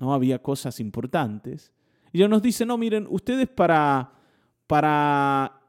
no 0.00 0.14
había 0.14 0.40
cosas 0.40 0.80
importantes. 0.80 1.72
Y 2.10 2.18
ella 2.18 2.28
nos 2.28 2.42
dice, 2.42 2.64
no, 2.66 2.76
miren, 2.78 3.06
ustedes 3.08 3.46
para, 3.48 4.12
para 4.66 5.60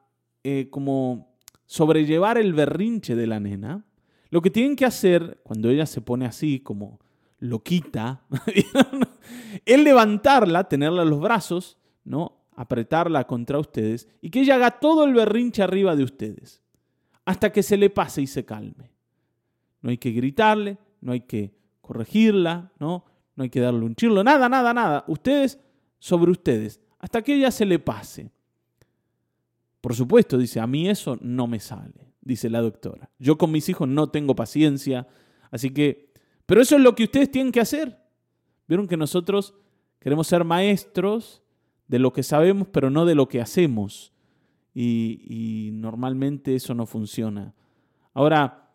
eh, 0.43 0.69
como 0.71 1.35
sobrellevar 1.65 2.37
el 2.37 2.53
berrinche 2.53 3.15
de 3.15 3.27
la 3.27 3.39
nena, 3.39 3.85
lo 4.29 4.41
que 4.41 4.49
tienen 4.49 4.77
que 4.77 4.85
hacer 4.85 5.41
cuando 5.43 5.69
ella 5.69 5.85
se 5.85 6.01
pone 6.01 6.25
así 6.25 6.61
como 6.61 6.99
loquita, 7.39 8.21
es 9.65 9.79
levantarla, 9.79 10.63
tenerla 10.63 11.03
en 11.03 11.09
los 11.09 11.19
brazos, 11.19 11.77
¿no? 12.05 12.37
apretarla 12.55 13.25
contra 13.25 13.59
ustedes 13.59 14.07
y 14.21 14.29
que 14.29 14.41
ella 14.41 14.55
haga 14.55 14.71
todo 14.79 15.03
el 15.03 15.13
berrinche 15.13 15.61
arriba 15.63 15.95
de 15.95 16.03
ustedes, 16.03 16.61
hasta 17.25 17.51
que 17.51 17.63
se 17.63 17.75
le 17.75 17.89
pase 17.89 18.21
y 18.21 18.27
se 18.27 18.45
calme. 18.45 18.91
No 19.81 19.89
hay 19.89 19.97
que 19.97 20.11
gritarle, 20.11 20.77
no 21.01 21.11
hay 21.11 21.21
que 21.21 21.53
corregirla, 21.81 22.71
¿no? 22.79 23.03
No 23.35 23.43
hay 23.43 23.49
que 23.49 23.59
darle 23.59 23.85
un 23.85 23.95
chirlo, 23.95 24.23
nada, 24.23 24.49
nada, 24.49 24.73
nada. 24.73 25.05
Ustedes 25.07 25.59
sobre 25.99 26.31
ustedes, 26.31 26.81
hasta 26.99 27.21
que 27.21 27.35
ella 27.35 27.51
se 27.51 27.65
le 27.65 27.79
pase. 27.79 28.31
Por 29.81 29.95
supuesto, 29.95 30.37
dice, 30.37 30.59
a 30.59 30.67
mí 30.67 30.89
eso 30.89 31.17
no 31.21 31.47
me 31.47 31.59
sale, 31.59 32.13
dice 32.21 32.49
la 32.49 32.61
doctora. 32.61 33.09
Yo 33.17 33.37
con 33.37 33.51
mis 33.51 33.67
hijos 33.69 33.87
no 33.87 34.09
tengo 34.09 34.35
paciencia, 34.35 35.07
así 35.49 35.71
que, 35.71 36.11
pero 36.45 36.61
eso 36.61 36.75
es 36.75 36.81
lo 36.81 36.95
que 36.95 37.05
ustedes 37.05 37.31
tienen 37.31 37.51
que 37.51 37.61
hacer. 37.61 37.99
Vieron 38.67 38.87
que 38.87 38.97
nosotros 38.97 39.55
queremos 39.99 40.27
ser 40.27 40.43
maestros 40.43 41.41
de 41.87 41.99
lo 41.99 42.13
que 42.13 42.23
sabemos, 42.23 42.67
pero 42.71 42.89
no 42.89 43.05
de 43.05 43.15
lo 43.15 43.27
que 43.27 43.41
hacemos. 43.41 44.13
Y, 44.73 45.21
y 45.27 45.71
normalmente 45.71 46.55
eso 46.55 46.73
no 46.73 46.85
funciona. 46.85 47.53
Ahora, 48.13 48.71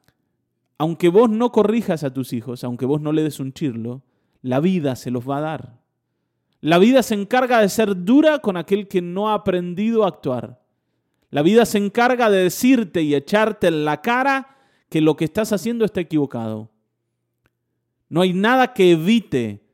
aunque 0.78 1.08
vos 1.08 1.30
no 1.30 1.52
corrijas 1.52 2.04
a 2.04 2.12
tus 2.12 2.32
hijos, 2.32 2.64
aunque 2.64 2.84
vos 2.84 3.00
no 3.00 3.12
le 3.12 3.22
des 3.22 3.40
un 3.40 3.52
chirlo, 3.52 4.02
la 4.46 4.60
vida 4.60 4.94
se 4.94 5.10
los 5.10 5.28
va 5.28 5.38
a 5.38 5.40
dar. 5.40 5.80
La 6.60 6.78
vida 6.78 7.02
se 7.02 7.14
encarga 7.14 7.60
de 7.60 7.68
ser 7.68 8.04
dura 8.04 8.38
con 8.38 8.56
aquel 8.56 8.86
que 8.86 9.02
no 9.02 9.28
ha 9.28 9.34
aprendido 9.34 10.04
a 10.04 10.08
actuar. 10.08 10.62
La 11.30 11.42
vida 11.42 11.66
se 11.66 11.78
encarga 11.78 12.30
de 12.30 12.44
decirte 12.44 13.02
y 13.02 13.16
echarte 13.16 13.66
en 13.66 13.84
la 13.84 14.00
cara 14.02 14.56
que 14.88 15.00
lo 15.00 15.16
que 15.16 15.24
estás 15.24 15.52
haciendo 15.52 15.84
está 15.84 16.00
equivocado. 16.00 16.70
No 18.08 18.20
hay 18.20 18.32
nada 18.34 18.72
que 18.72 18.92
evite 18.92 19.66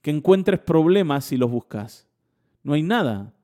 que 0.00 0.12
encuentres 0.12 0.60
problemas 0.60 1.24
si 1.24 1.36
los 1.36 1.50
buscas. 1.50 2.06
No 2.62 2.74
hay 2.74 2.84
nada. 2.84 3.34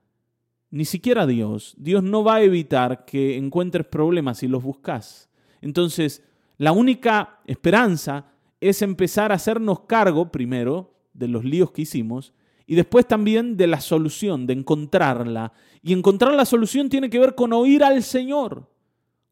Ni 0.70 0.84
siquiera 0.84 1.26
Dios. 1.26 1.74
Dios 1.78 2.04
no 2.04 2.22
va 2.22 2.36
a 2.36 2.42
evitar 2.42 3.04
que 3.04 3.36
encuentres 3.36 3.86
problemas 3.86 4.38
si 4.38 4.46
los 4.46 4.62
buscas. 4.62 5.28
Entonces, 5.60 6.22
la 6.58 6.70
única 6.70 7.40
esperanza 7.44 8.29
es 8.60 8.82
empezar 8.82 9.32
a 9.32 9.36
hacernos 9.36 9.80
cargo 9.80 10.30
primero 10.30 10.94
de 11.12 11.28
los 11.28 11.44
líos 11.44 11.72
que 11.72 11.82
hicimos 11.82 12.34
y 12.66 12.76
después 12.76 13.08
también 13.08 13.56
de 13.56 13.66
la 13.66 13.80
solución, 13.80 14.46
de 14.46 14.52
encontrarla. 14.52 15.52
Y 15.82 15.92
encontrar 15.92 16.34
la 16.34 16.44
solución 16.44 16.88
tiene 16.88 17.10
que 17.10 17.18
ver 17.18 17.34
con 17.34 17.52
oír 17.52 17.82
al 17.82 18.04
Señor, 18.04 18.70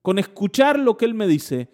con 0.03 0.19
escuchar 0.19 0.77
lo 0.77 0.97
que 0.97 1.05
Él 1.05 1.15
me 1.15 1.29
dice. 1.29 1.69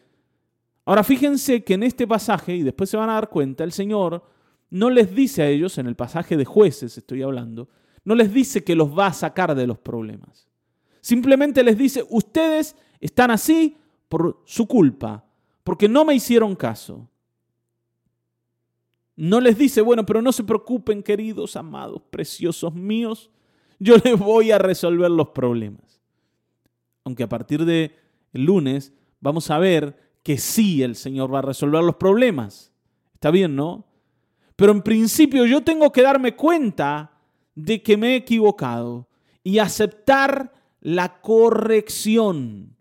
Ahora 0.84 1.02
fíjense 1.02 1.64
que 1.64 1.72
en 1.72 1.84
este 1.84 2.06
pasaje, 2.06 2.54
y 2.54 2.62
después 2.62 2.90
se 2.90 2.98
van 2.98 3.08
a 3.08 3.14
dar 3.14 3.30
cuenta, 3.30 3.64
el 3.64 3.72
Señor 3.72 4.24
no 4.68 4.90
les 4.90 5.14
dice 5.14 5.42
a 5.42 5.48
ellos, 5.48 5.78
en 5.78 5.86
el 5.86 5.96
pasaje 5.96 6.36
de 6.36 6.44
jueces 6.44 6.98
estoy 6.98 7.22
hablando, 7.22 7.70
no 8.04 8.14
les 8.14 8.30
dice 8.34 8.62
que 8.62 8.74
los 8.74 8.90
va 8.90 9.06
a 9.06 9.12
sacar 9.14 9.54
de 9.54 9.66
los 9.66 9.78
problemas. 9.78 10.46
Simplemente 11.00 11.62
les 11.62 11.78
dice, 11.78 12.04
ustedes 12.10 12.76
están 13.00 13.30
así 13.30 13.78
por 14.10 14.42
su 14.44 14.66
culpa, 14.66 15.24
porque 15.62 15.88
no 15.88 16.04
me 16.04 16.14
hicieron 16.14 16.54
caso. 16.56 17.08
No 19.16 19.40
les 19.40 19.56
dice, 19.56 19.80
bueno, 19.80 20.04
pero 20.04 20.22
no 20.22 20.32
se 20.32 20.44
preocupen, 20.44 21.02
queridos, 21.02 21.56
amados, 21.56 22.02
preciosos 22.10 22.74
míos, 22.74 23.30
yo 23.78 23.96
les 24.04 24.18
voy 24.18 24.50
a 24.50 24.58
resolver 24.58 25.10
los 25.10 25.28
problemas. 25.28 26.00
Aunque 27.04 27.22
a 27.22 27.28
partir 27.28 27.64
de 27.64 27.94
el 28.32 28.44
lunes 28.44 28.92
vamos 29.20 29.50
a 29.50 29.58
ver 29.58 29.96
que 30.22 30.38
sí 30.38 30.82
el 30.82 30.96
Señor 30.96 31.32
va 31.32 31.40
a 31.40 31.42
resolver 31.42 31.82
los 31.84 31.96
problemas. 31.96 32.72
Está 33.14 33.30
bien, 33.30 33.54
¿no? 33.54 33.86
Pero 34.56 34.72
en 34.72 34.82
principio 34.82 35.44
yo 35.46 35.62
tengo 35.62 35.92
que 35.92 36.02
darme 36.02 36.34
cuenta 36.34 37.12
de 37.54 37.82
que 37.82 37.96
me 37.96 38.12
he 38.12 38.16
equivocado 38.16 39.08
y 39.42 39.58
aceptar 39.58 40.52
la 40.80 41.20
corrección. 41.20 42.76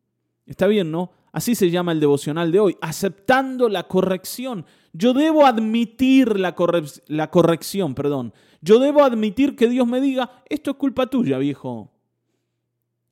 Está 0.45 0.67
bien, 0.67 0.91
¿no? 0.91 1.11
Así 1.31 1.55
se 1.55 1.69
llama 1.69 1.91
el 1.91 1.99
devocional 1.99 2.51
de 2.51 2.59
hoy, 2.59 2.77
aceptando 2.81 3.67
la 3.67 3.87
corrección. 3.87 4.65
Yo 4.93 5.13
debo 5.13 5.45
admitir 5.45 6.39
la, 6.39 6.55
la 7.07 7.31
corrección, 7.31 7.95
perdón. 7.95 8.33
Yo 8.61 8.79
debo 8.79 9.03
admitir 9.03 9.55
que 9.55 9.67
Dios 9.67 9.87
me 9.87 9.99
diga, 9.99 10.43
esto 10.47 10.71
es 10.71 10.77
culpa 10.77 11.07
tuya, 11.07 11.39
viejo. 11.39 11.91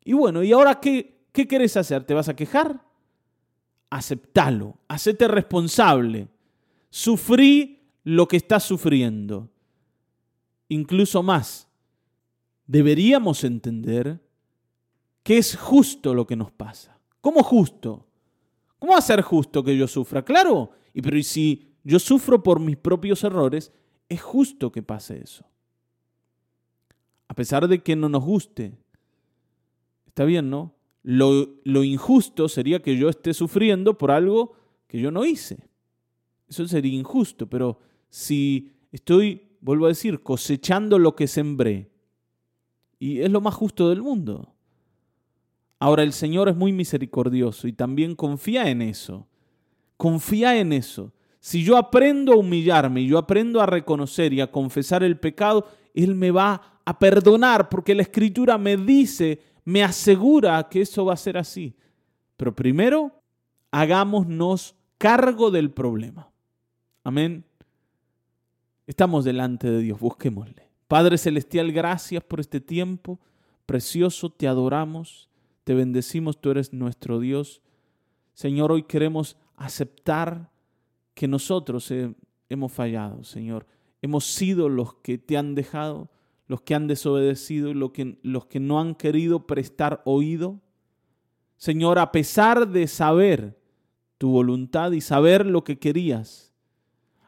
Y 0.03 0.13
bueno, 0.13 0.43
¿y 0.43 0.51
ahora 0.51 0.79
qué, 0.79 1.25
qué 1.31 1.47
querés 1.47 1.75
hacer? 1.77 2.03
¿Te 2.03 2.13
vas 2.13 2.29
a 2.29 2.35
quejar? 2.35 2.85
Aceptalo, 3.89 4.77
hacete 4.87 5.27
responsable. 5.27 6.27
Sufrí 6.91 7.81
lo 8.03 8.27
que 8.27 8.37
estás 8.37 8.63
sufriendo. 8.63 9.49
Incluso 10.69 11.23
más, 11.23 11.67
deberíamos 12.65 13.43
entender 13.43 14.21
que 15.23 15.37
es 15.37 15.57
justo 15.57 16.13
lo 16.13 16.25
que 16.25 16.35
nos 16.35 16.51
pasa. 16.51 16.97
¿Cómo 17.21 17.43
justo? 17.43 18.07
¿Cómo 18.79 18.93
va 18.93 18.99
a 18.99 19.01
ser 19.01 19.21
justo 19.21 19.63
que 19.63 19.77
yo 19.77 19.87
sufra? 19.87 20.23
Claro, 20.23 20.71
y 20.93 21.01
pero 21.01 21.21
si 21.21 21.70
yo 21.83 21.99
sufro 21.99 22.43
por 22.43 22.59
mis 22.59 22.77
propios 22.77 23.23
errores, 23.23 23.71
es 24.09 24.21
justo 24.21 24.71
que 24.71 24.83
pase 24.83 25.21
eso. 25.23 25.45
a 27.27 27.33
pesar 27.33 27.69
de 27.69 27.81
que 27.81 27.95
no 27.95 28.09
nos 28.09 28.25
guste. 28.25 28.77
Está 30.05 30.25
bien, 30.25 30.49
¿no? 30.49 30.75
Lo, 31.01 31.47
lo 31.63 31.85
injusto 31.85 32.49
sería 32.49 32.81
que 32.81 32.97
yo 32.97 33.07
esté 33.07 33.33
sufriendo 33.33 33.97
por 33.97 34.11
algo 34.11 34.53
que 34.87 34.99
yo 34.99 35.11
no 35.11 35.23
hice. 35.23 35.69
Eso 36.49 36.67
sería 36.67 36.93
injusto, 36.93 37.47
pero 37.47 37.79
si 38.09 38.73
estoy, 38.91 39.43
vuelvo 39.61 39.85
a 39.85 39.89
decir, 39.89 40.21
cosechando 40.21 40.99
lo 40.99 41.15
que 41.15 41.27
sembré, 41.27 41.89
y 42.99 43.21
es 43.21 43.31
lo 43.31 43.39
más 43.39 43.55
justo 43.55 43.87
del 43.89 44.01
mundo. 44.01 44.53
Ahora 45.79 46.03
el 46.03 46.11
Señor 46.11 46.49
es 46.49 46.55
muy 46.57 46.73
misericordioso 46.73 47.67
y 47.67 47.73
también 47.73 48.15
confía 48.15 48.69
en 48.69 48.81
eso. 48.81 49.25
Confía 49.95 50.59
en 50.59 50.73
eso. 50.73 51.13
Si 51.41 51.63
yo 51.63 51.75
aprendo 51.75 52.33
a 52.33 52.37
humillarme 52.37 53.01
y 53.01 53.07
yo 53.07 53.17
aprendo 53.17 53.61
a 53.61 53.65
reconocer 53.65 54.31
y 54.31 54.41
a 54.41 54.51
confesar 54.51 55.01
el 55.01 55.17
pecado, 55.17 55.67
Él 55.95 56.13
me 56.13 56.29
va 56.29 56.79
a 56.85 56.99
perdonar 56.99 57.67
porque 57.67 57.95
la 57.95 58.03
Escritura 58.03 58.59
me 58.59 58.77
dice, 58.77 59.41
me 59.65 59.83
asegura 59.83 60.69
que 60.69 60.81
eso 60.81 61.03
va 61.03 61.13
a 61.13 61.17
ser 61.17 61.39
así. 61.39 61.75
Pero 62.37 62.55
primero, 62.55 63.11
hagámonos 63.71 64.75
cargo 64.99 65.49
del 65.49 65.71
problema. 65.71 66.29
Amén. 67.03 67.43
Estamos 68.85 69.25
delante 69.25 69.67
de 69.67 69.79
Dios, 69.79 69.99
busquémosle. 69.99 70.69
Padre 70.87 71.17
Celestial, 71.17 71.71
gracias 71.71 72.23
por 72.23 72.39
este 72.39 72.61
tiempo 72.61 73.19
precioso, 73.65 74.29
te 74.29 74.47
adoramos, 74.47 75.27
te 75.63 75.73
bendecimos, 75.73 76.39
tú 76.39 76.51
eres 76.51 76.71
nuestro 76.71 77.19
Dios. 77.19 77.63
Señor, 78.35 78.71
hoy 78.71 78.83
queremos 78.83 79.37
aceptar 79.55 80.50
que 81.13 81.27
nosotros 81.27 81.91
hemos 82.49 82.71
fallado, 82.71 83.23
Señor. 83.23 83.65
Hemos 84.01 84.25
sido 84.25 84.69
los 84.69 84.95
que 84.95 85.17
te 85.17 85.37
han 85.37 85.55
dejado, 85.55 86.09
los 86.47 86.61
que 86.61 86.75
han 86.75 86.87
desobedecido, 86.87 87.73
los 87.73 87.91
que, 87.91 88.17
los 88.23 88.45
que 88.47 88.59
no 88.59 88.79
han 88.79 88.95
querido 88.95 89.45
prestar 89.45 90.01
oído. 90.05 90.59
Señor, 91.57 91.99
a 91.99 92.11
pesar 92.11 92.67
de 92.67 92.87
saber 92.87 93.59
tu 94.17 94.31
voluntad 94.31 94.91
y 94.91 95.01
saber 95.01 95.45
lo 95.45 95.63
que 95.63 95.79
querías, 95.79 96.53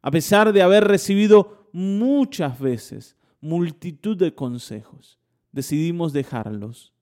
a 0.01 0.11
pesar 0.11 0.51
de 0.51 0.61
haber 0.61 0.83
recibido 0.83 1.69
muchas 1.71 2.59
veces 2.59 3.15
multitud 3.39 4.17
de 4.17 4.35
consejos, 4.35 5.19
decidimos 5.51 6.13
dejarlos. 6.13 6.93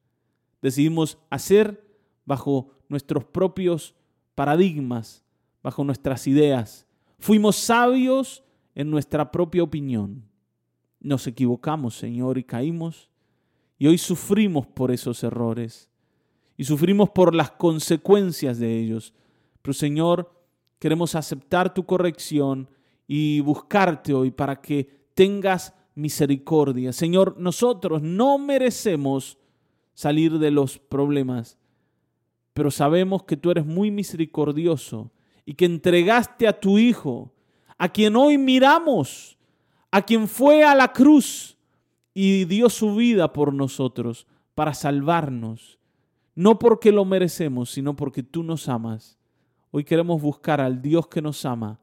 Decidimos 0.61 1.17
hacer 1.29 1.83
bajo 2.25 2.71
nuestros 2.87 3.25
propios 3.25 3.95
paradigmas, 4.35 5.23
bajo 5.63 5.83
nuestras 5.83 6.27
ideas. 6.27 6.87
Fuimos 7.19 7.55
sabios 7.55 8.43
en 8.75 8.89
nuestra 8.89 9.31
propia 9.31 9.63
opinión. 9.63 10.23
Nos 10.99 11.27
equivocamos, 11.27 11.95
Señor, 11.95 12.37
y 12.37 12.43
caímos. 12.43 13.09
Y 13.77 13.87
hoy 13.87 13.97
sufrimos 13.97 14.67
por 14.67 14.91
esos 14.91 15.23
errores. 15.23 15.89
Y 16.57 16.63
sufrimos 16.63 17.09
por 17.09 17.33
las 17.33 17.51
consecuencias 17.51 18.59
de 18.59 18.79
ellos. 18.79 19.13
Pero, 19.61 19.73
Señor, 19.73 20.31
queremos 20.79 21.15
aceptar 21.15 21.73
tu 21.73 21.85
corrección 21.85 22.69
y 23.07 23.39
buscarte 23.41 24.13
hoy 24.13 24.31
para 24.31 24.61
que 24.61 25.01
tengas 25.13 25.73
misericordia. 25.95 26.93
Señor, 26.93 27.35
nosotros 27.37 28.01
no 28.01 28.37
merecemos 28.37 29.37
salir 29.93 30.39
de 30.39 30.51
los 30.51 30.79
problemas, 30.79 31.57
pero 32.53 32.71
sabemos 32.71 33.23
que 33.23 33.37
tú 33.37 33.51
eres 33.51 33.65
muy 33.65 33.91
misericordioso 33.91 35.11
y 35.45 35.53
que 35.53 35.65
entregaste 35.65 36.47
a 36.47 36.59
tu 36.59 36.77
Hijo, 36.77 37.31
a 37.77 37.89
quien 37.89 38.15
hoy 38.15 38.37
miramos, 38.37 39.37
a 39.89 40.01
quien 40.01 40.27
fue 40.27 40.63
a 40.63 40.75
la 40.75 40.93
cruz 40.93 41.57
y 42.13 42.45
dio 42.45 42.69
su 42.69 42.95
vida 42.95 43.33
por 43.33 43.53
nosotros 43.53 44.27
para 44.55 44.73
salvarnos, 44.73 45.79
no 46.35 46.59
porque 46.59 46.91
lo 46.91 47.05
merecemos, 47.05 47.71
sino 47.71 47.95
porque 47.95 48.23
tú 48.23 48.43
nos 48.43 48.69
amas. 48.69 49.17
Hoy 49.71 49.83
queremos 49.83 50.21
buscar 50.21 50.61
al 50.61 50.81
Dios 50.81 51.07
que 51.07 51.21
nos 51.21 51.45
ama, 51.45 51.79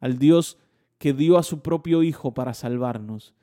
al 0.00 0.18
Dios 0.18 0.58
que 0.98 1.12
dio 1.12 1.38
a 1.38 1.42
su 1.42 1.60
propio 1.60 2.02
Hijo 2.02 2.32
para 2.32 2.54
salvarnos. 2.54 3.34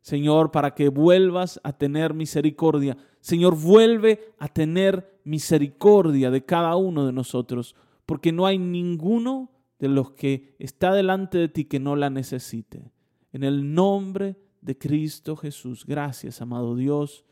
Señor, 0.00 0.50
para 0.50 0.74
que 0.74 0.88
vuelvas 0.88 1.60
a 1.62 1.72
tener 1.72 2.14
misericordia. 2.14 2.96
Señor, 3.20 3.54
vuelve 3.56 4.32
a 4.38 4.48
tener 4.48 5.18
misericordia 5.24 6.30
de 6.30 6.44
cada 6.44 6.76
uno 6.76 7.04
de 7.04 7.12
nosotros, 7.12 7.76
porque 8.10 8.32
no 8.32 8.44
hay 8.44 8.58
ninguno 8.58 9.52
de 9.78 9.86
los 9.86 10.10
que 10.10 10.56
está 10.58 10.92
delante 10.92 11.38
de 11.38 11.48
ti 11.48 11.66
que 11.66 11.78
no 11.78 11.94
la 11.94 12.10
necesite. 12.10 12.90
En 13.32 13.44
el 13.44 13.72
nombre 13.72 14.36
de 14.60 14.76
Cristo 14.76 15.36
Jesús. 15.36 15.86
Gracias, 15.86 16.42
amado 16.42 16.74
Dios. 16.74 17.24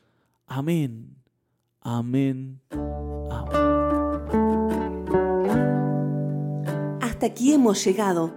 Amén. 0.47 1.17
Amén. 1.81 2.61
Amén. 3.29 3.59
Hasta 7.01 7.27
aquí 7.27 7.53
hemos 7.55 7.85
llegado 7.85 8.33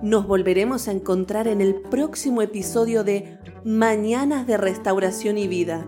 nos 0.00 0.26
volveremos 0.26 0.88
a 0.88 0.92
encontrar 0.92 1.46
en 1.46 1.60
el 1.60 1.74
próximo 1.74 2.40
episodio 2.40 3.04
de 3.04 3.38
Mañanas 3.66 4.46
de 4.46 4.56
Restauración 4.56 5.36
y 5.36 5.46
Vida. 5.46 5.86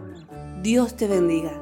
Dios 0.63 0.97
te 0.97 1.09
bendiga. 1.09 1.62